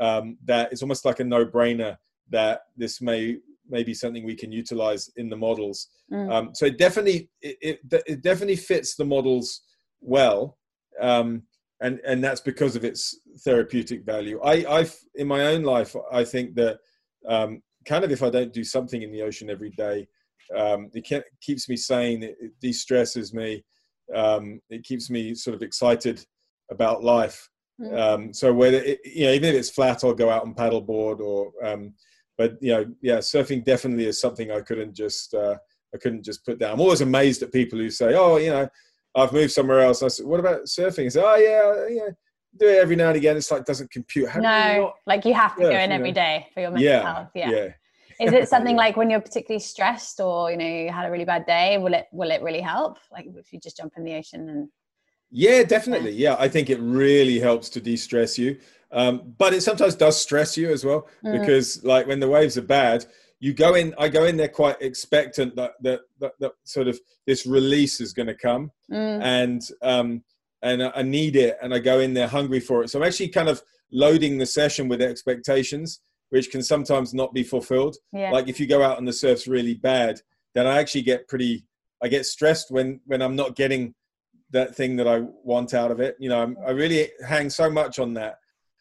[0.00, 1.96] um, that it's almost like a no brainer
[2.30, 3.36] that this may
[3.68, 5.88] may be something we can utilize in the models.
[6.12, 6.32] Mm.
[6.32, 9.60] Um, so it definitely it, it, it definitely fits the models
[10.00, 10.58] well,
[11.00, 11.42] um,
[11.80, 14.40] and and that's because of its therapeutic value.
[14.42, 16.78] I I in my own life I think that
[17.28, 20.08] um, kind of if I don't do something in the ocean every day,
[20.56, 22.22] um, it can, keeps me sane.
[22.22, 23.64] It, it de-stresses me.
[24.14, 26.24] Um, it keeps me sort of excited
[26.70, 27.48] about life.
[27.80, 27.98] Mm.
[27.98, 31.20] Um, so whether it, you know even if it's flat, I'll go out and paddleboard
[31.20, 31.52] or.
[31.62, 31.94] Um,
[32.36, 35.56] but you know, yeah, surfing definitely is something I couldn't just uh,
[35.94, 36.74] I couldn't just put down.
[36.74, 38.68] I'm always amazed at people who say, "Oh, you know,
[39.18, 40.02] I've moved somewhere else.
[40.02, 41.04] I said, what about surfing?
[41.04, 42.10] He said, oh yeah, yeah,
[42.56, 43.36] do it every now and again.
[43.36, 44.28] It's like doesn't compute.
[44.28, 46.14] How no, not, like you have to go in every know?
[46.14, 47.30] day for your mental yeah, health.
[47.34, 47.50] Yeah.
[47.50, 47.68] yeah.
[48.20, 51.24] Is it something like when you're particularly stressed or you know you had a really
[51.24, 51.78] bad day?
[51.78, 52.98] Will it will it really help?
[53.12, 54.68] Like if you just jump in the ocean and
[55.30, 56.12] yeah, definitely.
[56.12, 58.58] Yeah, I think it really helps to de-stress you.
[58.90, 61.38] Um, but it sometimes does stress you as well mm.
[61.38, 63.04] because like when the waves are bad,
[63.40, 66.98] you go in i go in there quite expectant that that, that, that sort of
[67.26, 68.70] this release is going to come.
[68.90, 69.22] Mm.
[69.22, 70.24] and um
[70.60, 72.90] and I, need it and i go in there hungry for it.
[72.90, 77.42] So i'm actually kind of loading the session with expectations which can sometimes not be
[77.42, 77.96] fulfilled.
[78.12, 78.32] Yeah.
[78.32, 80.20] like if you go out and the surf's really bad
[80.54, 81.64] then i actually get pretty
[82.02, 83.94] i get stressed when when i'm not getting
[84.50, 86.16] that thing that i want out of it.
[86.18, 88.38] You know I'm, i really hang so much on that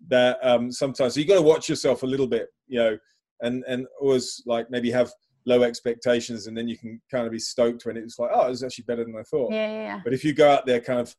[0.10, 1.14] that um sometimes.
[1.14, 2.98] So you got to watch yourself a little bit you know
[3.42, 5.12] and and always like maybe have
[5.46, 8.64] low expectations and then you can kind of be stoked when it's like oh it's
[8.64, 10.02] actually better than i thought yeah, yeah, yeah.
[10.04, 11.16] but if you go out there kind of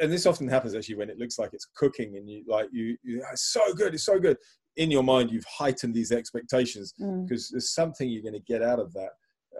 [0.00, 2.96] and this often happens actually when it looks like it's cooking and you like you,
[3.02, 4.36] you it's so good it's so good
[4.76, 7.50] in your mind you've heightened these expectations because mm.
[7.50, 9.10] there's something you're going to get out of that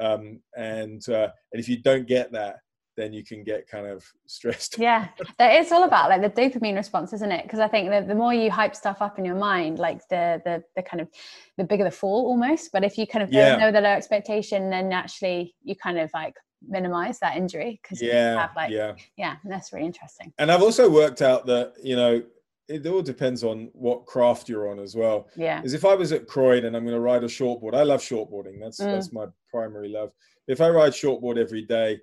[0.01, 2.57] um, and uh, and if you don't get that
[2.97, 4.79] then you can get kind of stressed.
[4.79, 7.45] Yeah, it's all about like the dopamine response, isn't it?
[7.45, 10.41] Because I think the, the more you hype stuff up in your mind, like the
[10.45, 11.09] the the kind of
[11.57, 12.71] the bigger the fall almost.
[12.73, 13.57] But if you kind of yeah.
[13.57, 16.35] know the low expectation, then actually you kind of like
[16.67, 20.33] minimize that injury because yeah, you have like yeah, yeah, that's really interesting.
[20.39, 22.23] And I've also worked out that you know
[22.69, 25.29] it all depends on what craft you're on as well.
[25.37, 25.63] Yeah.
[25.63, 28.01] Is if I was at Croydon and I'm going to ride a shortboard, I love
[28.01, 28.59] shortboarding.
[28.61, 28.87] That's mm.
[28.87, 30.13] that's my primary love.
[30.49, 32.01] If I ride shortboard every day,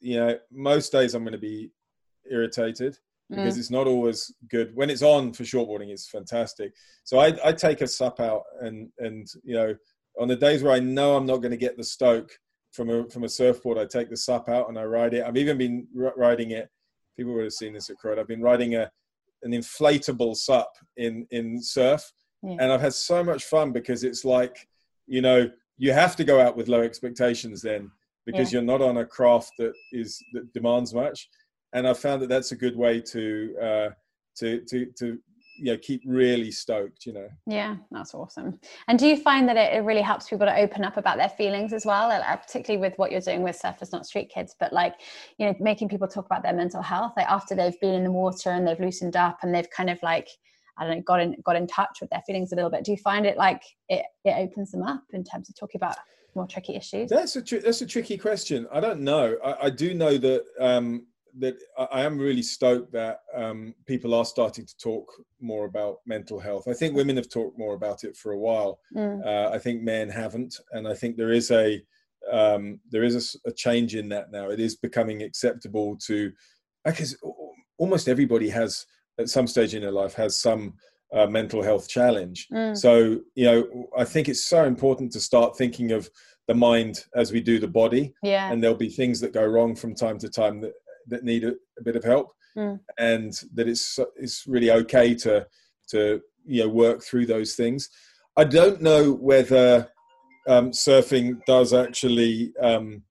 [0.00, 1.70] you know, most days I'm going to be
[2.30, 2.98] irritated
[3.30, 3.58] because mm.
[3.58, 4.74] it's not always good.
[4.74, 6.72] When it's on for shortboarding, it's fantastic.
[7.04, 9.74] So I, I take a sup out and and you know
[10.18, 12.30] on the days where I know I'm not going to get the stoke
[12.72, 15.24] from a from a surfboard, I take the sup out and I ride it.
[15.24, 16.68] I've even been riding it.
[17.16, 18.18] People would have seen this at Croyde.
[18.18, 18.90] I've been riding a
[19.42, 22.56] an inflatable sup in in surf, yeah.
[22.60, 24.68] and I've had so much fun because it's like
[25.06, 27.90] you know you have to go out with low expectations then
[28.28, 28.58] because yeah.
[28.58, 31.30] you're not on a craft that is that demands much
[31.72, 33.88] and i found that that's a good way to uh,
[34.36, 35.18] to to to
[35.56, 39.56] you know keep really stoked you know yeah that's awesome and do you find that
[39.56, 42.96] it, really helps people to open up about their feelings as well uh, particularly with
[42.98, 44.94] what you're doing with surfers not street kids but like
[45.38, 48.12] you know making people talk about their mental health like after they've been in the
[48.12, 50.28] water and they've loosened up and they've kind of like
[50.80, 52.84] I don't know, got in got in touch with their feelings a little bit.
[52.84, 55.96] Do you find it like it, it opens them up in terms of talking about
[56.38, 57.10] more tricky issues?
[57.10, 58.66] That's a tr- that's a tricky question.
[58.72, 59.36] I don't know.
[59.44, 61.06] I, I do know that um,
[61.38, 65.06] that I am really stoked that um, people are starting to talk
[65.40, 66.66] more about mental health.
[66.68, 68.80] I think women have talked more about it for a while.
[68.96, 69.24] Mm.
[69.24, 71.82] Uh, I think men haven't, and I think there is a
[72.32, 74.50] um, there is a, a, change in that now.
[74.50, 76.32] It is becoming acceptable to
[76.84, 77.16] because
[77.78, 78.86] almost everybody has
[79.18, 80.74] at some stage in their life has some
[81.12, 82.48] uh, mental health challenge.
[82.52, 82.76] Mm.
[82.76, 86.10] So you know, I think it's so important to start thinking of
[86.46, 88.14] the mind as we do the body.
[88.22, 88.50] Yeah.
[88.50, 90.72] And there'll be things that go wrong from time to time that
[91.08, 92.78] that need a, a bit of help, mm.
[92.98, 95.46] and that it's it's really okay to
[95.90, 97.88] to you know work through those things.
[98.36, 99.88] I don't know whether
[100.46, 103.02] um, surfing does actually um,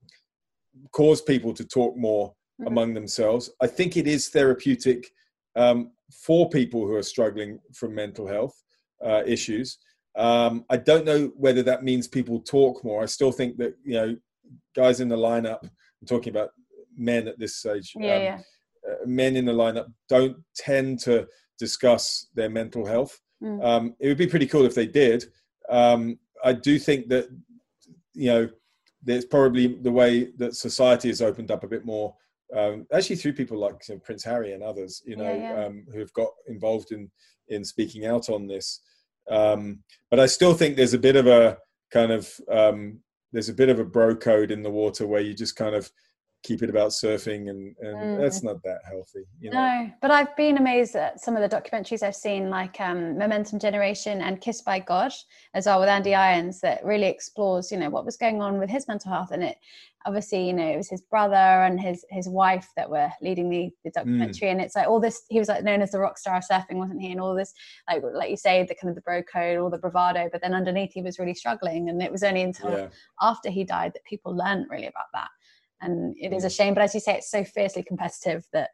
[0.92, 2.68] cause people to talk more mm.
[2.68, 3.50] among themselves.
[3.62, 5.12] I think it is therapeutic
[5.56, 8.56] um, for people who are struggling from mental health
[9.06, 9.78] uh, issues.
[10.16, 13.04] Um, I don't know whether that means people talk more.
[13.04, 14.16] I still think that you know
[14.76, 15.64] guys in the lineup.
[15.64, 16.50] I'm talking about
[16.96, 17.94] men at this stage.
[17.96, 18.40] Yeah, um, yeah.
[18.90, 21.28] Uh, men in the lineup don't tend to
[21.60, 23.20] discuss their mental health.
[23.44, 23.64] Mm.
[23.64, 25.26] Um, it would be pretty cool if they did.
[25.70, 27.28] Um, I do think that
[28.14, 28.50] you know
[29.04, 32.16] there's probably the way that society has opened up a bit more.
[32.56, 35.66] Um, actually, through people like you know, Prince Harry and others, you know, yeah, yeah.
[35.66, 37.10] Um, who have got involved in
[37.50, 38.82] in speaking out on this.
[39.30, 39.80] Um,
[40.10, 41.58] but I still think there's a bit of a
[41.92, 43.00] kind of um,
[43.32, 45.92] there's a bit of a bro code in the water where you just kind of
[46.44, 48.20] keep it about surfing and, and mm.
[48.20, 49.58] that's not that healthy you know?
[49.58, 53.60] no but i've been amazed at some of the documentaries i've seen like um, momentum
[53.60, 55.12] generation and kissed by god
[55.54, 58.70] as well with andy irons that really explores you know what was going on with
[58.70, 59.58] his mental health and it
[60.06, 63.70] obviously you know it was his brother and his his wife that were leading the,
[63.84, 63.94] the mm.
[63.94, 64.52] documentary mm.
[64.52, 66.76] and it's like all this he was like known as the rock star of surfing
[66.76, 67.54] wasn't he and all this
[67.90, 70.54] like like you say the kind of the bro code all the bravado but then
[70.54, 72.88] underneath he was really struggling and it was only until yeah.
[73.22, 75.28] after he died that people learned really about that
[75.82, 76.56] and it is a mm.
[76.56, 78.70] shame but as you say it's so fiercely competitive that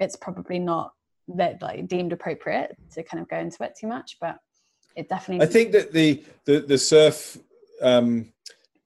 [0.00, 0.92] it's probably not
[1.28, 4.38] that like deemed appropriate to kind of go into it too much but
[4.96, 7.38] it definitely i think that the the, the surf
[7.80, 8.32] um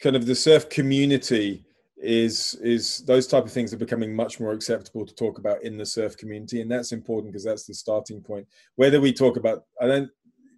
[0.01, 1.65] kind of the surf community
[1.97, 5.79] is is those type of things are becoming much more acceptable to talk about in
[5.79, 9.65] the surf community and that's important because that's the starting point whether we talk about
[9.81, 10.11] i don't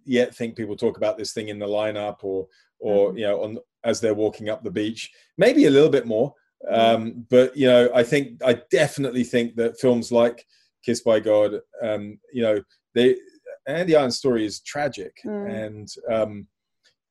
[0.05, 2.47] yet think people talk about this thing in the lineup or
[2.79, 3.17] or mm-hmm.
[3.19, 6.33] you know on as they're walking up the beach maybe a little bit more
[6.67, 10.45] um, but you know, I think I definitely think that films like
[10.83, 12.61] Kissed by God, um, you know,
[12.95, 13.17] they
[13.67, 15.67] Andy Iron's story is tragic, mm.
[15.67, 16.47] and um,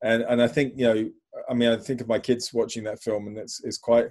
[0.03, 1.11] and and I think you know,
[1.51, 4.07] I mean, I think of my kids watching that film, and it's it's quite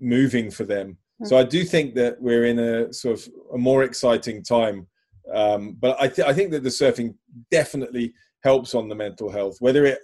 [0.00, 0.96] moving for them.
[1.22, 1.28] Mm.
[1.28, 4.86] So I do think that we're in a sort of a more exciting time.
[5.32, 7.14] Um, but I, th- I think that the surfing
[7.50, 9.56] definitely helps on the mental health.
[9.60, 9.98] Whether it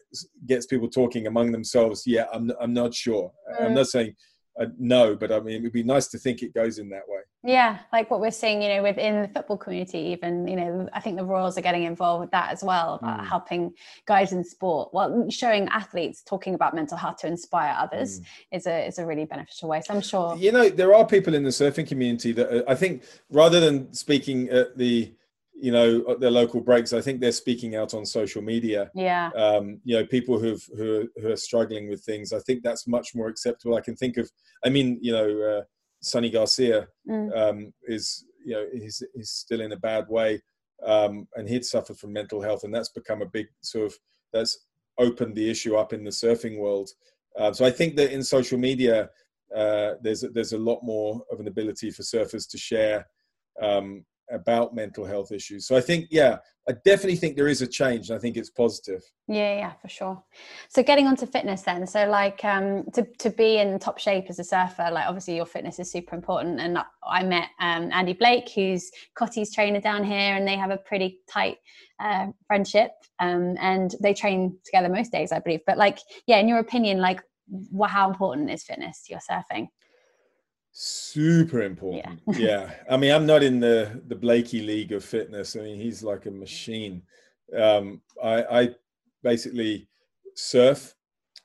[0.46, 3.32] gets people talking among themselves, yeah, I'm I'm not sure.
[3.54, 3.66] Mm.
[3.66, 4.14] I'm not saying
[4.60, 7.08] uh, no, but I mean, it would be nice to think it goes in that
[7.08, 7.20] way.
[7.42, 11.00] Yeah, like what we're seeing, you know, within the football community, even, you know, I
[11.00, 13.26] think the Royals are getting involved with that as well, about mm.
[13.26, 13.72] helping
[14.06, 14.90] guys in sport.
[14.92, 18.24] Well, showing athletes talking about mental health to inspire others mm.
[18.52, 19.80] is a is a really beneficial way.
[19.80, 20.36] So I'm sure.
[20.36, 23.92] You know, there are people in the surfing community that uh, I think rather than
[23.94, 25.14] speaking at the
[25.60, 28.90] you know their local breaks i think they're speaking out on social media.
[28.94, 29.30] Yeah.
[29.36, 32.86] Um you know people who've who are, who are struggling with things i think that's
[32.86, 33.76] much more acceptable.
[33.76, 34.30] I can think of
[34.64, 35.62] i mean you know uh,
[36.02, 37.36] Sunny Garcia mm.
[37.36, 40.40] um is you know he's he's still in a bad way
[40.86, 43.98] um and he'd suffered from mental health and that's become a big sort of
[44.32, 44.66] that's
[44.98, 46.90] opened the issue up in the surfing world.
[47.38, 49.10] Um, so i think that in social media
[49.54, 53.04] uh, there's there's a lot more of an ability for surfers to share
[53.60, 55.66] um, about mental health issues.
[55.66, 56.38] So I think, yeah,
[56.68, 58.10] I definitely think there is a change.
[58.10, 59.02] And I think it's positive.
[59.26, 60.22] Yeah, yeah, for sure.
[60.68, 61.86] So getting onto fitness then.
[61.86, 65.46] So like um, to, to be in top shape as a surfer, like obviously your
[65.46, 66.60] fitness is super important.
[66.60, 70.78] And I met um, Andy Blake, who's Cotty's trainer down here, and they have a
[70.78, 71.58] pretty tight
[71.98, 72.92] uh, friendship.
[73.18, 75.60] Um, and they train together most days, I believe.
[75.66, 77.20] But like, yeah, in your opinion, like
[77.86, 79.68] how important is fitness to your surfing?
[80.72, 82.38] Super important yeah.
[82.38, 82.70] yeah.
[82.88, 86.26] i mean i'm not in the the blakey league of fitness i mean he's like
[86.26, 87.02] a machine
[87.58, 88.68] um i i
[89.22, 89.88] basically
[90.34, 90.94] surf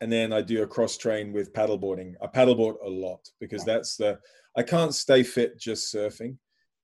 [0.02, 2.16] and then I do a cross train with paddleboarding.
[2.22, 4.20] I paddleboard a lot because that's the
[4.58, 6.38] I can't stay fit just surfing,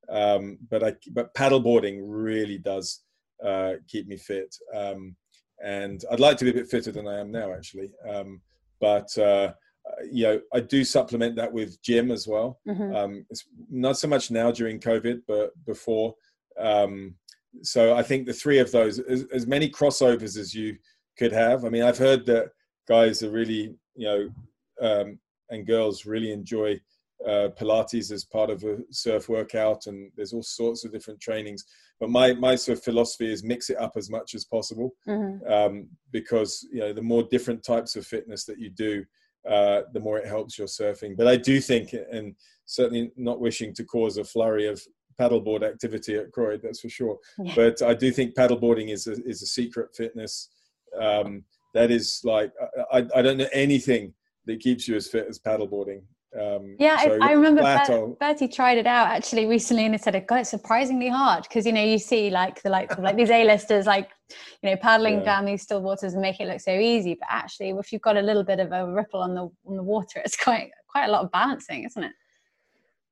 [0.09, 3.01] um, but I but paddleboarding really does
[3.43, 4.55] uh, keep me fit.
[4.75, 5.15] Um,
[5.63, 7.91] and I'd like to be a bit fitter than I am now, actually.
[8.09, 8.41] Um,
[8.79, 9.53] but uh,
[10.11, 12.59] you know, I do supplement that with gym as well.
[12.67, 12.95] Mm-hmm.
[12.95, 16.15] Um, it's not so much now during COVID, but before.
[16.59, 17.15] Um,
[17.61, 20.77] so I think the three of those, as, as, many crossovers as you
[21.17, 21.65] could have.
[21.65, 22.51] I mean, I've heard that
[22.87, 24.29] guys are really, you know,
[24.81, 26.79] um, and girls really enjoy
[27.27, 31.65] uh, Pilates as part of a surf workout, and there's all sorts of different trainings.
[31.99, 35.51] But my my sort of philosophy is mix it up as much as possible, mm-hmm.
[35.51, 39.05] um, because you know the more different types of fitness that you do,
[39.49, 41.15] uh, the more it helps your surfing.
[41.17, 44.81] But I do think, and certainly not wishing to cause a flurry of
[45.19, 47.17] paddleboard activity at Croyde, that's for sure.
[47.39, 47.53] Yeah.
[47.55, 50.49] But I do think paddleboarding is a, is a secret fitness.
[50.99, 52.51] Um, that is like
[52.91, 54.13] I, I don't know anything
[54.45, 56.01] that keeps you as fit as paddleboarding.
[56.39, 60.15] Um, yeah, so I, remember Ber- Bertie tried it out actually recently, and it said
[60.15, 63.29] it got surprisingly hard because you know you see like the likes of like these
[63.29, 64.09] A-listers like
[64.61, 65.25] you know paddling yeah.
[65.25, 68.15] down these still waters and make it look so easy, but actually if you've got
[68.15, 71.11] a little bit of a ripple on the on the water, it's quite quite a
[71.11, 72.13] lot of balancing, isn't it?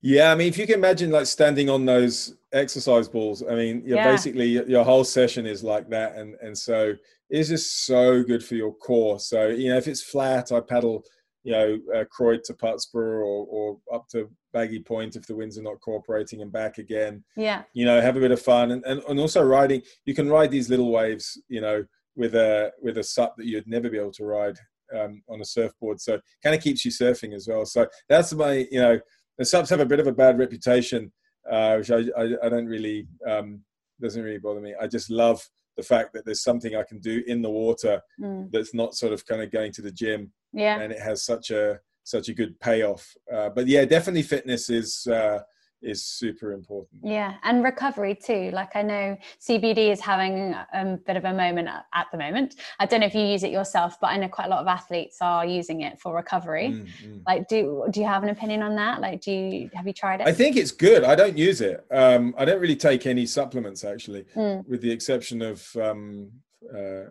[0.02, 3.84] Yeah, I mean, if you can imagine like standing on those exercise balls, I mean,
[3.86, 4.10] you're yeah.
[4.10, 6.96] basically your whole session is like that, and and so
[7.30, 9.20] it's just so good for your core.
[9.20, 11.04] So you know, if it's flat, I paddle
[11.44, 15.58] you know, uh, Croyde to Putsborough or, or up to Baggy Point if the winds
[15.58, 17.24] are not cooperating and back again.
[17.38, 17.64] Yeah.
[17.74, 19.82] You know, have a bit of fun and, and, and also riding.
[20.06, 23.68] You can ride these little waves, you know, with a with a sup that you'd
[23.68, 24.58] never be able to ride
[24.98, 26.02] um, on a surfboard.
[26.02, 27.66] So kind of keeps you surfing as well.
[27.66, 29.00] So that's my, you know,
[29.38, 31.12] the sups have a bit of a bad reputation,
[31.50, 33.62] uh, which I, I, I don't really um,
[34.02, 34.76] doesn't really bother me.
[34.80, 35.42] I just love
[35.78, 38.52] the fact that there's something I can do in the water mm.
[38.52, 40.34] that's not sort of kind of going to the gym.
[40.54, 40.80] Yeah.
[40.80, 43.16] And it has such a such a good payoff.
[43.32, 45.40] Uh, but yeah, definitely fitness is uh,
[45.82, 47.02] is super important.
[47.04, 48.52] Yeah, and recovery too.
[48.52, 52.56] Like I know CBD is having a bit of a moment at the moment.
[52.80, 54.68] I don't know if you use it yourself, but I know quite a lot of
[54.68, 56.70] athletes are using it for recovery.
[56.70, 57.22] Mm, mm.
[57.26, 59.02] Like, do do you have an opinion on that?
[59.02, 60.28] Like, do you have you tried it?
[60.28, 61.04] I think it's good.
[61.04, 61.86] I don't use it.
[61.92, 64.68] Um, I don't really take any supplements actually, mm.
[64.68, 66.32] with the exception of um,
[66.74, 67.06] uh,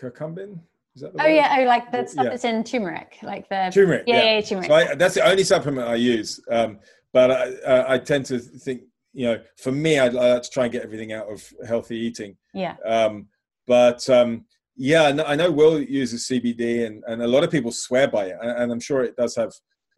[0.00, 0.60] curcumin.
[1.02, 1.28] Oh word?
[1.28, 2.30] yeah, oh like the stuff yeah.
[2.30, 4.04] that's in turmeric, like the turmeric.
[4.06, 4.68] Yeah, yeah, yeah turmeric.
[4.68, 6.40] So I, that's the only supplement I use.
[6.50, 6.78] Um,
[7.12, 8.82] but I, I, I, tend to think,
[9.14, 12.36] you know, for me, I'd like to try and get everything out of healthy eating.
[12.52, 12.76] Yeah.
[12.84, 13.28] Um,
[13.66, 14.44] but um,
[14.76, 18.36] yeah, I know Will uses CBD, and, and a lot of people swear by it,
[18.40, 19.52] and, and I'm sure it does have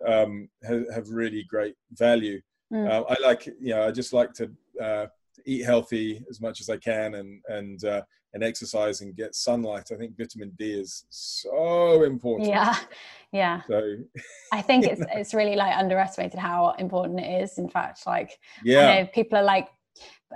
[0.06, 2.40] um, have, have really great value.
[2.72, 2.88] Mm.
[2.90, 4.50] Uh, I like, you know, I just like to
[4.82, 5.06] uh,
[5.44, 8.02] eat healthy as much as I can, and and uh,
[8.34, 9.90] and exercise and get sunlight.
[9.92, 12.48] I think vitamin D is so important.
[12.48, 12.76] Yeah,
[13.32, 13.62] yeah.
[13.68, 13.96] So
[14.52, 17.58] I think it's it's really like underestimated how important it is.
[17.58, 19.68] In fact, like yeah, people are like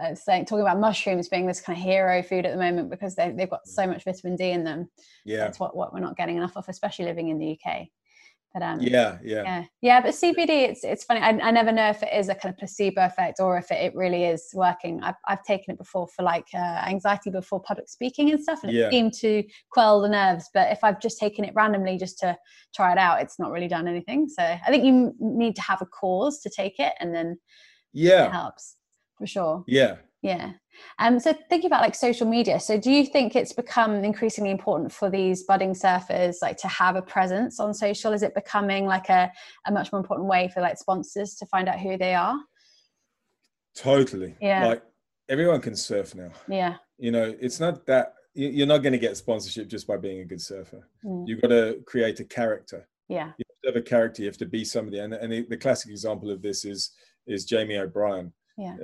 [0.01, 3.15] uh, saying talking about mushrooms being this kind of hero food at the moment because
[3.15, 4.89] they they've got so much vitamin D in them.
[5.25, 7.89] Yeah, that's what what we're not getting enough of, especially living in the UK.
[8.55, 10.01] But um, yeah, yeah, yeah, yeah.
[10.01, 11.19] But CBD, it's it's funny.
[11.19, 13.83] I, I never know if it is a kind of placebo effect or if it,
[13.83, 15.03] it really is working.
[15.03, 18.71] I've I've taken it before for like uh, anxiety before public speaking and stuff, and
[18.71, 18.91] it yeah.
[18.91, 20.51] seemed to quell the nerves.
[20.55, 22.37] But if I've just taken it randomly just to
[22.77, 24.29] try it out, it's not really done anything.
[24.29, 27.37] So I think you need to have a cause to take it, and then
[27.93, 28.77] yeah, it helps
[29.19, 29.65] for sure.
[29.67, 30.53] Yeah, yeah.
[30.99, 34.93] Um, so thinking about like social media, so do you think it's become increasingly important
[34.93, 38.13] for these budding surfers like to have a presence on social?
[38.13, 39.31] Is it becoming like a,
[39.67, 42.37] a much more important way for like sponsors to find out who they are?
[43.75, 44.35] Totally.
[44.41, 44.67] Yeah.
[44.67, 44.83] Like
[45.29, 46.31] everyone can surf now.
[46.49, 46.77] Yeah.
[46.99, 50.25] You know, it's not that you're not going to get sponsorship just by being a
[50.25, 50.89] good surfer.
[51.05, 51.25] Mm.
[51.27, 52.89] You've got to create a character.
[53.09, 53.33] Yeah.
[53.39, 54.23] You have, to have a character.
[54.23, 54.99] You have to be somebody.
[54.99, 56.91] And, and the classic example of this is
[57.27, 58.77] is Jamie O'Brien yeah.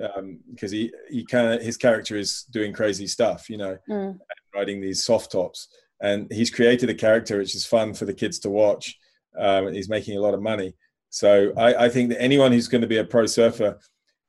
[0.51, 4.19] Because um, he he kind of his character is doing crazy stuff you know mm.
[4.55, 5.69] riding these soft tops.
[6.03, 8.97] And he's created a character which is fun for the kids to watch
[9.39, 10.75] um, he's making a lot of money.
[11.11, 13.79] So I, I think that anyone who's going to be a pro surfer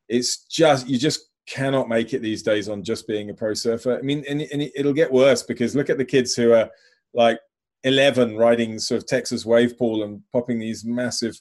[0.09, 3.97] it's just you just cannot make it these days on just being a pro surfer.
[3.97, 6.69] I mean and, and it'll get worse because look at the kids who are
[7.13, 7.39] like
[7.83, 11.35] 11 riding sort of texas wave pool and popping these massive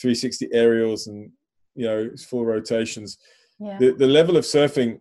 [0.00, 1.30] 360 aerials and
[1.74, 3.18] you know it's full rotations
[3.58, 3.76] yeah.
[3.78, 5.00] the, the level of surfing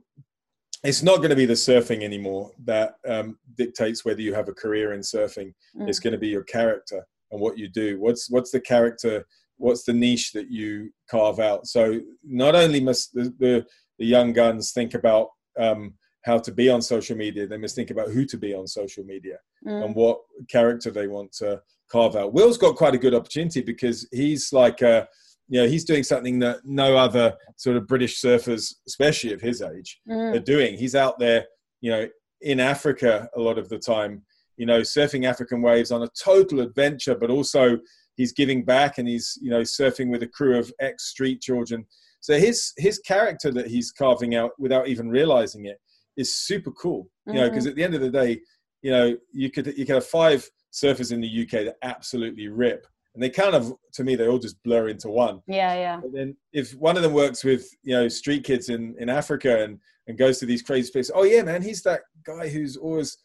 [0.83, 4.53] it's not going to be the surfing anymore that um, dictates whether you have a
[4.53, 5.87] career in surfing mm.
[5.87, 9.25] it's going to be your character and what you do what's what's the character
[9.57, 13.65] what's the niche that you carve out so not only must the, the,
[13.97, 15.93] the young guns think about um,
[16.25, 19.03] how to be on social media, they must think about who to be on social
[19.03, 19.83] media Mm.
[19.83, 21.61] and what character they want to
[21.91, 22.31] carve out.
[22.31, 25.05] Will's got quite a good opportunity because he's like, uh,
[25.49, 29.61] you know, he's doing something that no other sort of British surfers, especially of his
[29.61, 30.35] age, Mm.
[30.35, 30.77] are doing.
[30.77, 31.45] He's out there,
[31.81, 32.07] you know,
[32.41, 34.23] in Africa a lot of the time,
[34.57, 37.79] you know, surfing African waves on a total adventure, but also
[38.15, 41.85] he's giving back and he's, you know, surfing with a crew of ex street children.
[42.21, 45.79] So his his character that he's carving out without even realizing it
[46.15, 47.09] is super cool.
[47.25, 48.39] You know, because at the end of the day,
[48.81, 52.85] you know, you could you could have five surfers in the UK that absolutely rip,
[53.13, 55.41] and they kind of, to me, they all just blur into one.
[55.47, 55.99] Yeah, yeah.
[56.01, 59.63] But then if one of them works with you know street kids in in Africa
[59.63, 63.17] and and goes to these crazy places, oh yeah, man, he's that guy who's always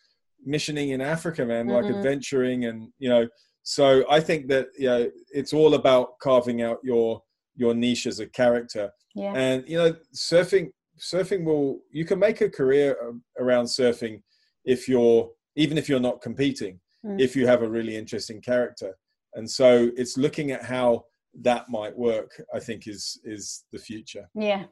[0.44, 1.96] missioning in Africa, man, like Mhm.
[1.96, 3.28] adventuring and you know.
[3.62, 7.22] So I think that you know it's all about carving out your
[7.56, 9.32] your niche as a character Yeah.
[9.34, 12.96] and you know surfing surfing will you can make a career
[13.38, 14.22] around surfing
[14.64, 17.20] if you're even if you're not competing Mm.
[17.20, 18.96] if you have a really interesting character
[19.34, 21.04] and so it's looking at how
[21.42, 24.64] that might work i think is is the future Yeah.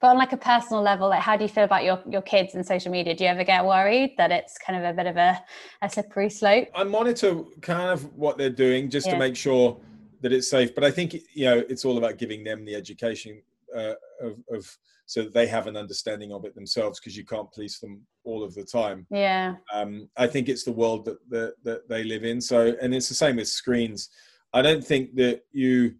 [0.00, 2.54] But on like a personal level, like how do you feel about your, your kids
[2.54, 3.14] and social media?
[3.14, 5.38] Do you ever get worried that it's kind of a bit of a,
[5.82, 6.68] a slippery slope?
[6.74, 9.12] i monitor kind of what they're doing just Yeah.
[9.12, 9.76] to make sure
[10.22, 13.40] that it's safe but i think you know it's all about giving them the education
[13.76, 17.50] uh, of, of so that they have an understanding of it themselves because you can't
[17.52, 19.54] police them all of the time Yeah.
[19.72, 22.40] um, I think it's the world that, that that they live in.
[22.40, 24.10] So, and it's the same with screens.
[24.52, 25.94] I don't think that you.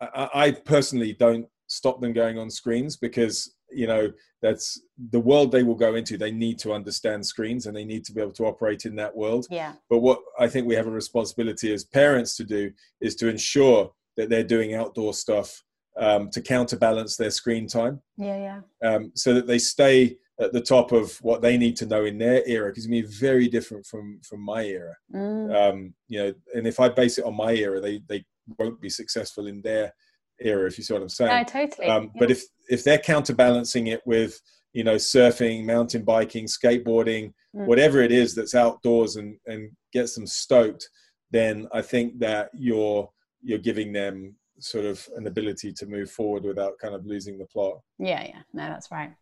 [0.00, 4.80] I, I personally don't stop them going on screens because you know that's
[5.10, 6.16] the world they will go into.
[6.16, 9.16] They need to understand screens and they need to be able to operate in that
[9.16, 9.46] world.
[9.50, 9.72] Yeah.
[9.90, 13.90] But what I think we have a responsibility as parents to do is to ensure
[14.16, 15.62] that they're doing outdoor stuff
[15.98, 18.60] um, to counterbalance their screen time Yeah.
[18.82, 18.88] Yeah.
[18.94, 22.18] um, so that they stay at the top of what they need to know in
[22.18, 25.54] their era because it's be very different from from my era Mm.
[25.72, 28.24] um, you know and if i base it on my era they they
[28.58, 29.92] won't be successful in their
[30.40, 31.86] era if you see what i'm saying No, totally.
[31.88, 34.38] um, but if if they're counterbalancing it with
[34.74, 37.64] you know surfing mountain biking skateboarding Mm.
[37.64, 40.90] whatever it is that's outdoors and and gets them stoked
[41.30, 43.08] then i think that you're
[43.42, 47.44] you're giving them sort of an ability to move forward without kind of losing the
[47.46, 49.12] plot Yeah, yeah, no, that's right.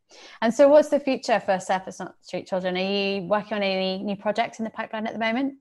[0.43, 1.59] And so, what's the future for
[1.99, 2.77] Not Street Children?
[2.77, 5.55] Are you working on any new projects in the pipeline at the moment?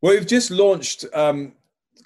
[0.00, 1.54] Well, we've just launched, um,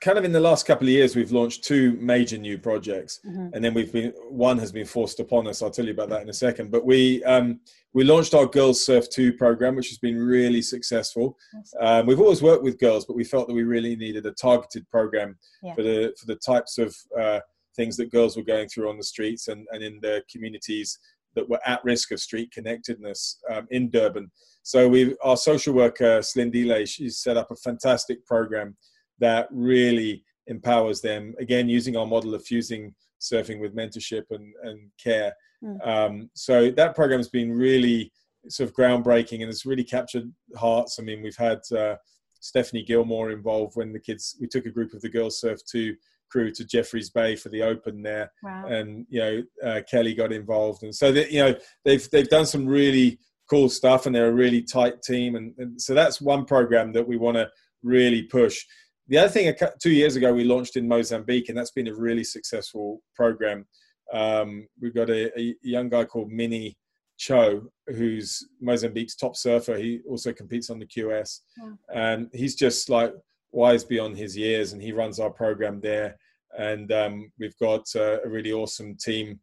[0.01, 3.51] kind of in the last couple of years, we've launched two major new projects, Mhm.
[3.55, 5.63] and then we've been one has been forced upon us.
[5.63, 6.71] I'll tell you about that in a second.
[6.71, 7.61] But we um,
[7.93, 11.39] we launched our Girls Surf Too program, which has been really successful.
[11.81, 14.89] Um, we've always worked with girls, but we felt that we really needed a targeted
[14.91, 15.75] program Yeah.
[15.75, 17.41] for the for the types of uh,
[17.75, 20.99] things that girls were going through on the streets and, and in the communities
[21.35, 24.31] that were at risk of street connectedness um, in Durban.
[24.63, 28.75] So we, our social worker Slindile, she's set up a fantastic program
[29.19, 31.35] that really empowers them.
[31.39, 35.33] Again, using our model of fusing surfing with mentorship and, and care.
[35.65, 35.87] Mm.
[35.87, 38.13] Um, so that program's been really
[38.49, 40.99] sort of groundbreaking and it's really captured hearts.
[41.01, 41.97] I mean, we've had uh,
[42.41, 44.37] Stephanie Gilmore involved when the kids.
[44.41, 45.97] We took a group of the Girls Surf Too
[46.31, 48.67] crew to Jeffreys Bay for the Open there, Wow.
[48.67, 51.55] and you know uh, Kelly got involved, and so that you know
[51.85, 55.81] they've they've done some really cool stuff, and they're a really tight team, and, and
[55.81, 57.49] so that's one program that we want to
[57.83, 58.65] really push.
[59.09, 62.25] The other thing, two years ago, we launched in Mozambique, and that's been a really
[62.25, 63.67] successful program.
[64.13, 66.77] Um, we've got a, a young guy called Mini
[67.17, 69.77] Cho, who's Mozambique's top surfer.
[69.77, 71.79] He also competes on the QS, Wow.
[71.95, 73.13] and he's just like
[73.53, 76.17] wise beyond his years, and he runs our program there.
[76.59, 79.39] And um, we've got uh, a really awesome team,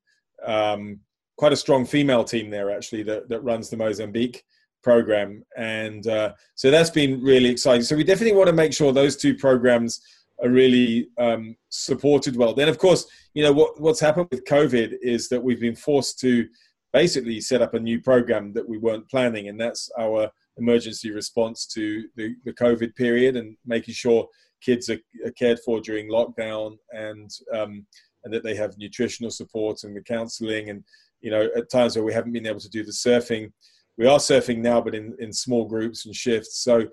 [0.46, 1.00] um,
[1.38, 4.44] quite a strong female team there actually that, that runs the Mozambique
[4.84, 7.84] program, and uh, so that's been really exciting.
[7.84, 10.02] So we definitely want to make sure those two programs
[10.44, 12.54] are really um, supported well.
[12.54, 16.20] Then, of course, you know what what's happened with COVID is that we've been forced
[16.20, 16.48] to
[16.92, 21.66] basically set up a new program that we weren't planning, and that's our emergency response
[21.66, 24.28] to the, the COVID period and making sure
[24.62, 27.86] kids are, are cared for during lockdown and um,
[28.24, 30.84] and that they have nutritional support and the counselling and
[31.22, 33.52] you know at times where we haven't been able to do the surfing
[33.98, 36.60] we are surfing now but in, in small groups and shifts.
[36.60, 36.88] So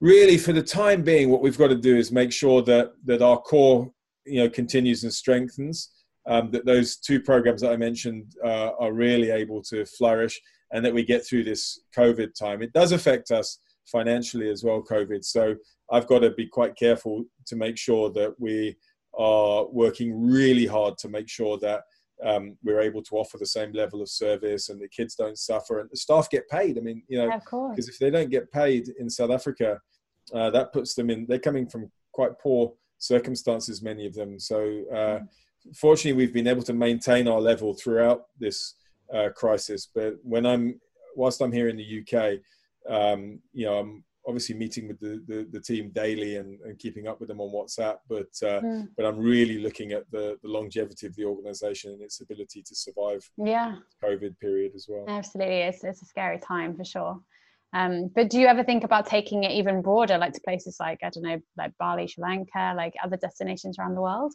[0.00, 3.22] really for the time being what we've got to do is make sure that that
[3.22, 3.90] our core
[4.26, 5.90] you know continues and strengthens
[6.28, 10.40] um, that those two programs that i mentioned uh, are really able to flourish
[10.72, 12.60] and that we get through this covid time.
[12.60, 15.24] It does affect us financially as well covid.
[15.24, 15.54] So
[15.90, 18.76] i've got to be quite careful to make sure that we
[19.16, 21.82] are working really hard to make sure that
[22.24, 25.80] um, we're able to offer the same level of service and the kids don't suffer
[25.80, 26.78] and the staff get paid.
[26.78, 27.30] I mean, you know,
[27.70, 29.80] because if they don't get paid in South Africa,
[30.34, 34.38] uh, that puts them in, they're coming from quite poor circumstances, many of them.
[34.38, 35.28] So, uh, mm.
[35.74, 38.74] fortunately, we've been able to maintain our level throughout this
[39.14, 39.88] uh, crisis.
[39.94, 40.80] But when I'm,
[41.14, 42.38] whilst I'm here in the UK,
[42.88, 47.06] um, you know, I'm obviously meeting with the, the, the team daily and, and, keeping
[47.06, 48.88] up with them on WhatsApp, but uh, mm.
[48.96, 52.74] but I'm really looking at the, the longevity of the organization and its ability to
[52.74, 55.04] survive yeah COVID period as well.
[55.08, 57.20] Absolutely, it's, it's a scary time for sure.
[57.72, 61.00] Um, but do you ever think about taking it even broader, like to places like
[61.02, 64.32] I don't know, like Bali, Sri Lanka, like other destinations around the world?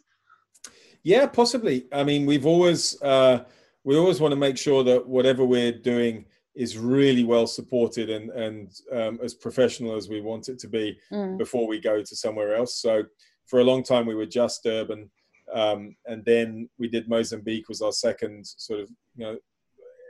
[1.02, 1.86] Yeah, possibly.
[1.92, 3.44] I mean, we've always uh,
[3.84, 8.30] we always want to make sure that whatever we're doing is really well supported and
[8.30, 11.38] and um, as professional as we want it to be mm.
[11.38, 12.80] before we go to somewhere else.
[12.80, 13.04] So
[13.46, 15.10] for a long time we were just Durban,
[15.52, 19.36] um, and then we did Mozambique was our second sort of you know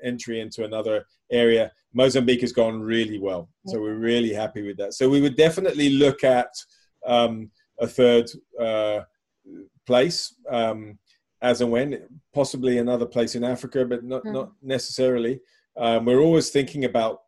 [0.04, 1.70] entry into another area.
[1.94, 4.94] Mozambique has gone really well, so we're really happy with that.
[4.94, 6.52] So we would definitely look at
[7.06, 8.30] um, a third
[8.60, 9.00] uh,
[9.86, 10.98] place um,
[11.42, 14.32] as and when, possibly another place in Africa, but not mm.
[14.32, 15.40] not necessarily.
[15.76, 17.20] Um, we're always thinking about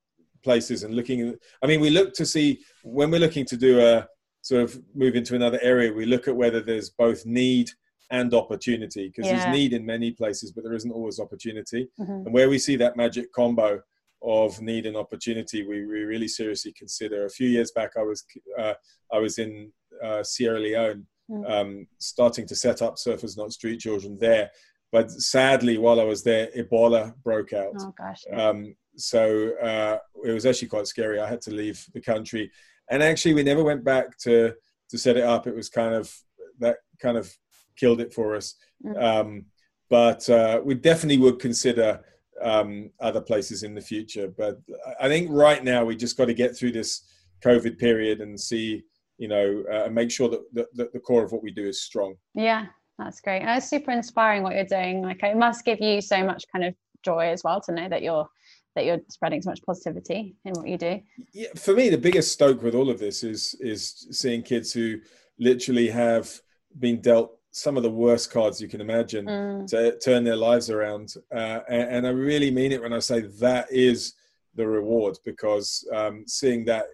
[0.42, 1.34] places and looking.
[1.62, 4.07] I mean, we look to see when we're looking to do a
[4.42, 5.92] sort of move into another area.
[5.92, 7.70] We look at whether there's both need
[8.11, 9.38] and opportunity because yeah.
[9.38, 11.88] there's need in many places, but there isn't always opportunity.
[11.99, 12.26] Mm-hmm.
[12.26, 13.80] And where we see that magic combo
[14.22, 17.24] of need and opportunity, we, we really seriously consider.
[17.24, 18.24] A few years back, I was
[18.59, 18.74] uh,
[19.12, 19.72] I was in
[20.03, 21.51] uh, Sierra Leone, mm.
[21.51, 24.51] um, starting to set up Surfers Not Street Children there,
[24.95, 27.74] but sadly, while I was there, Ebola broke out.
[27.80, 28.22] Oh gosh.
[28.32, 31.18] Um, so uh, it was actually quite scary.
[31.18, 32.53] I had to leave the country,
[32.88, 34.55] and actually, we never went back to
[34.90, 35.49] to set it up.
[35.49, 36.16] It was kind of
[36.61, 37.28] that kind of
[37.76, 38.55] killed it for us.
[38.86, 39.03] Mm-hmm.
[39.05, 39.47] Um,
[39.90, 42.01] but uh, we definitely would consider
[42.40, 44.28] um, other places in the future.
[44.28, 44.61] But
[45.01, 47.03] I think right now we just got to get through this
[47.42, 48.84] COVID period and see,
[49.18, 51.66] you know, uh, and make sure that, that, that the core of what we do
[51.66, 52.14] is strong.
[52.32, 52.66] Yeah,
[52.99, 53.40] that's great.
[53.40, 55.03] And it's super inspiring what you're doing.
[55.03, 56.74] Like it must give you so much kind of
[57.05, 58.28] joy as well to know that you're
[58.74, 61.01] that you're spreading so much positivity in what you do.
[61.32, 64.99] Yeah, for me, the biggest stoke with all of this is is seeing kids who
[65.38, 66.30] literally have
[66.78, 69.66] been dealt some of the worst cards you can imagine mm.
[69.68, 71.14] to turn their lives around.
[71.32, 74.14] Uh, and, and, I really mean it when I say that is
[74.57, 76.86] the reward because um, seeing that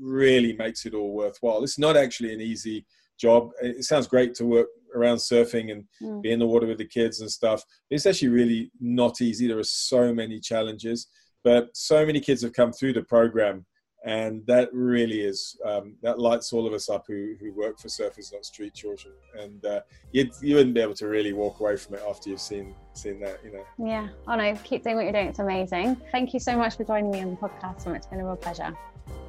[0.00, 1.64] really makes it all worthwhile.
[1.64, 2.86] It's not actually an easy
[3.18, 3.50] job.
[3.60, 6.22] It sounds great to work around surfing and mm.
[6.22, 7.62] be in the water with the kids and stuff.
[7.90, 9.46] It's actually really not easy.
[9.46, 11.08] There are so many challenges,
[11.42, 13.66] but so many kids have come through the program,
[14.04, 17.88] and that really is um, that lights all of us up who, who work for
[17.88, 19.14] Surfers Not Street Children.
[19.38, 19.80] And uh,
[20.12, 23.20] you you wouldn't be able to really walk away from it after you've seen seen
[23.20, 23.64] that, you know.
[23.78, 24.08] Yeah.
[24.28, 25.28] Oh no, keep doing what you're doing.
[25.28, 26.00] It's amazing.
[26.12, 28.36] Thank you so much for joining me on the podcast, and it's been a real
[28.36, 28.76] pleasure.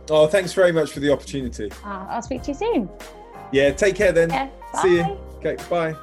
[0.09, 1.71] Oh, thanks very much for the opportunity.
[1.83, 2.89] Uh, I'll speak to you soon.
[3.51, 4.29] Yeah, take care then.
[4.29, 4.49] Yeah,
[4.81, 5.17] See you.
[5.39, 5.95] Okay, bye.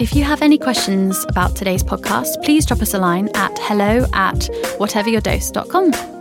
[0.00, 4.06] If you have any questions about today's podcast, please drop us a line at hello
[4.12, 4.36] at
[4.78, 6.17] whateveryourdose.com.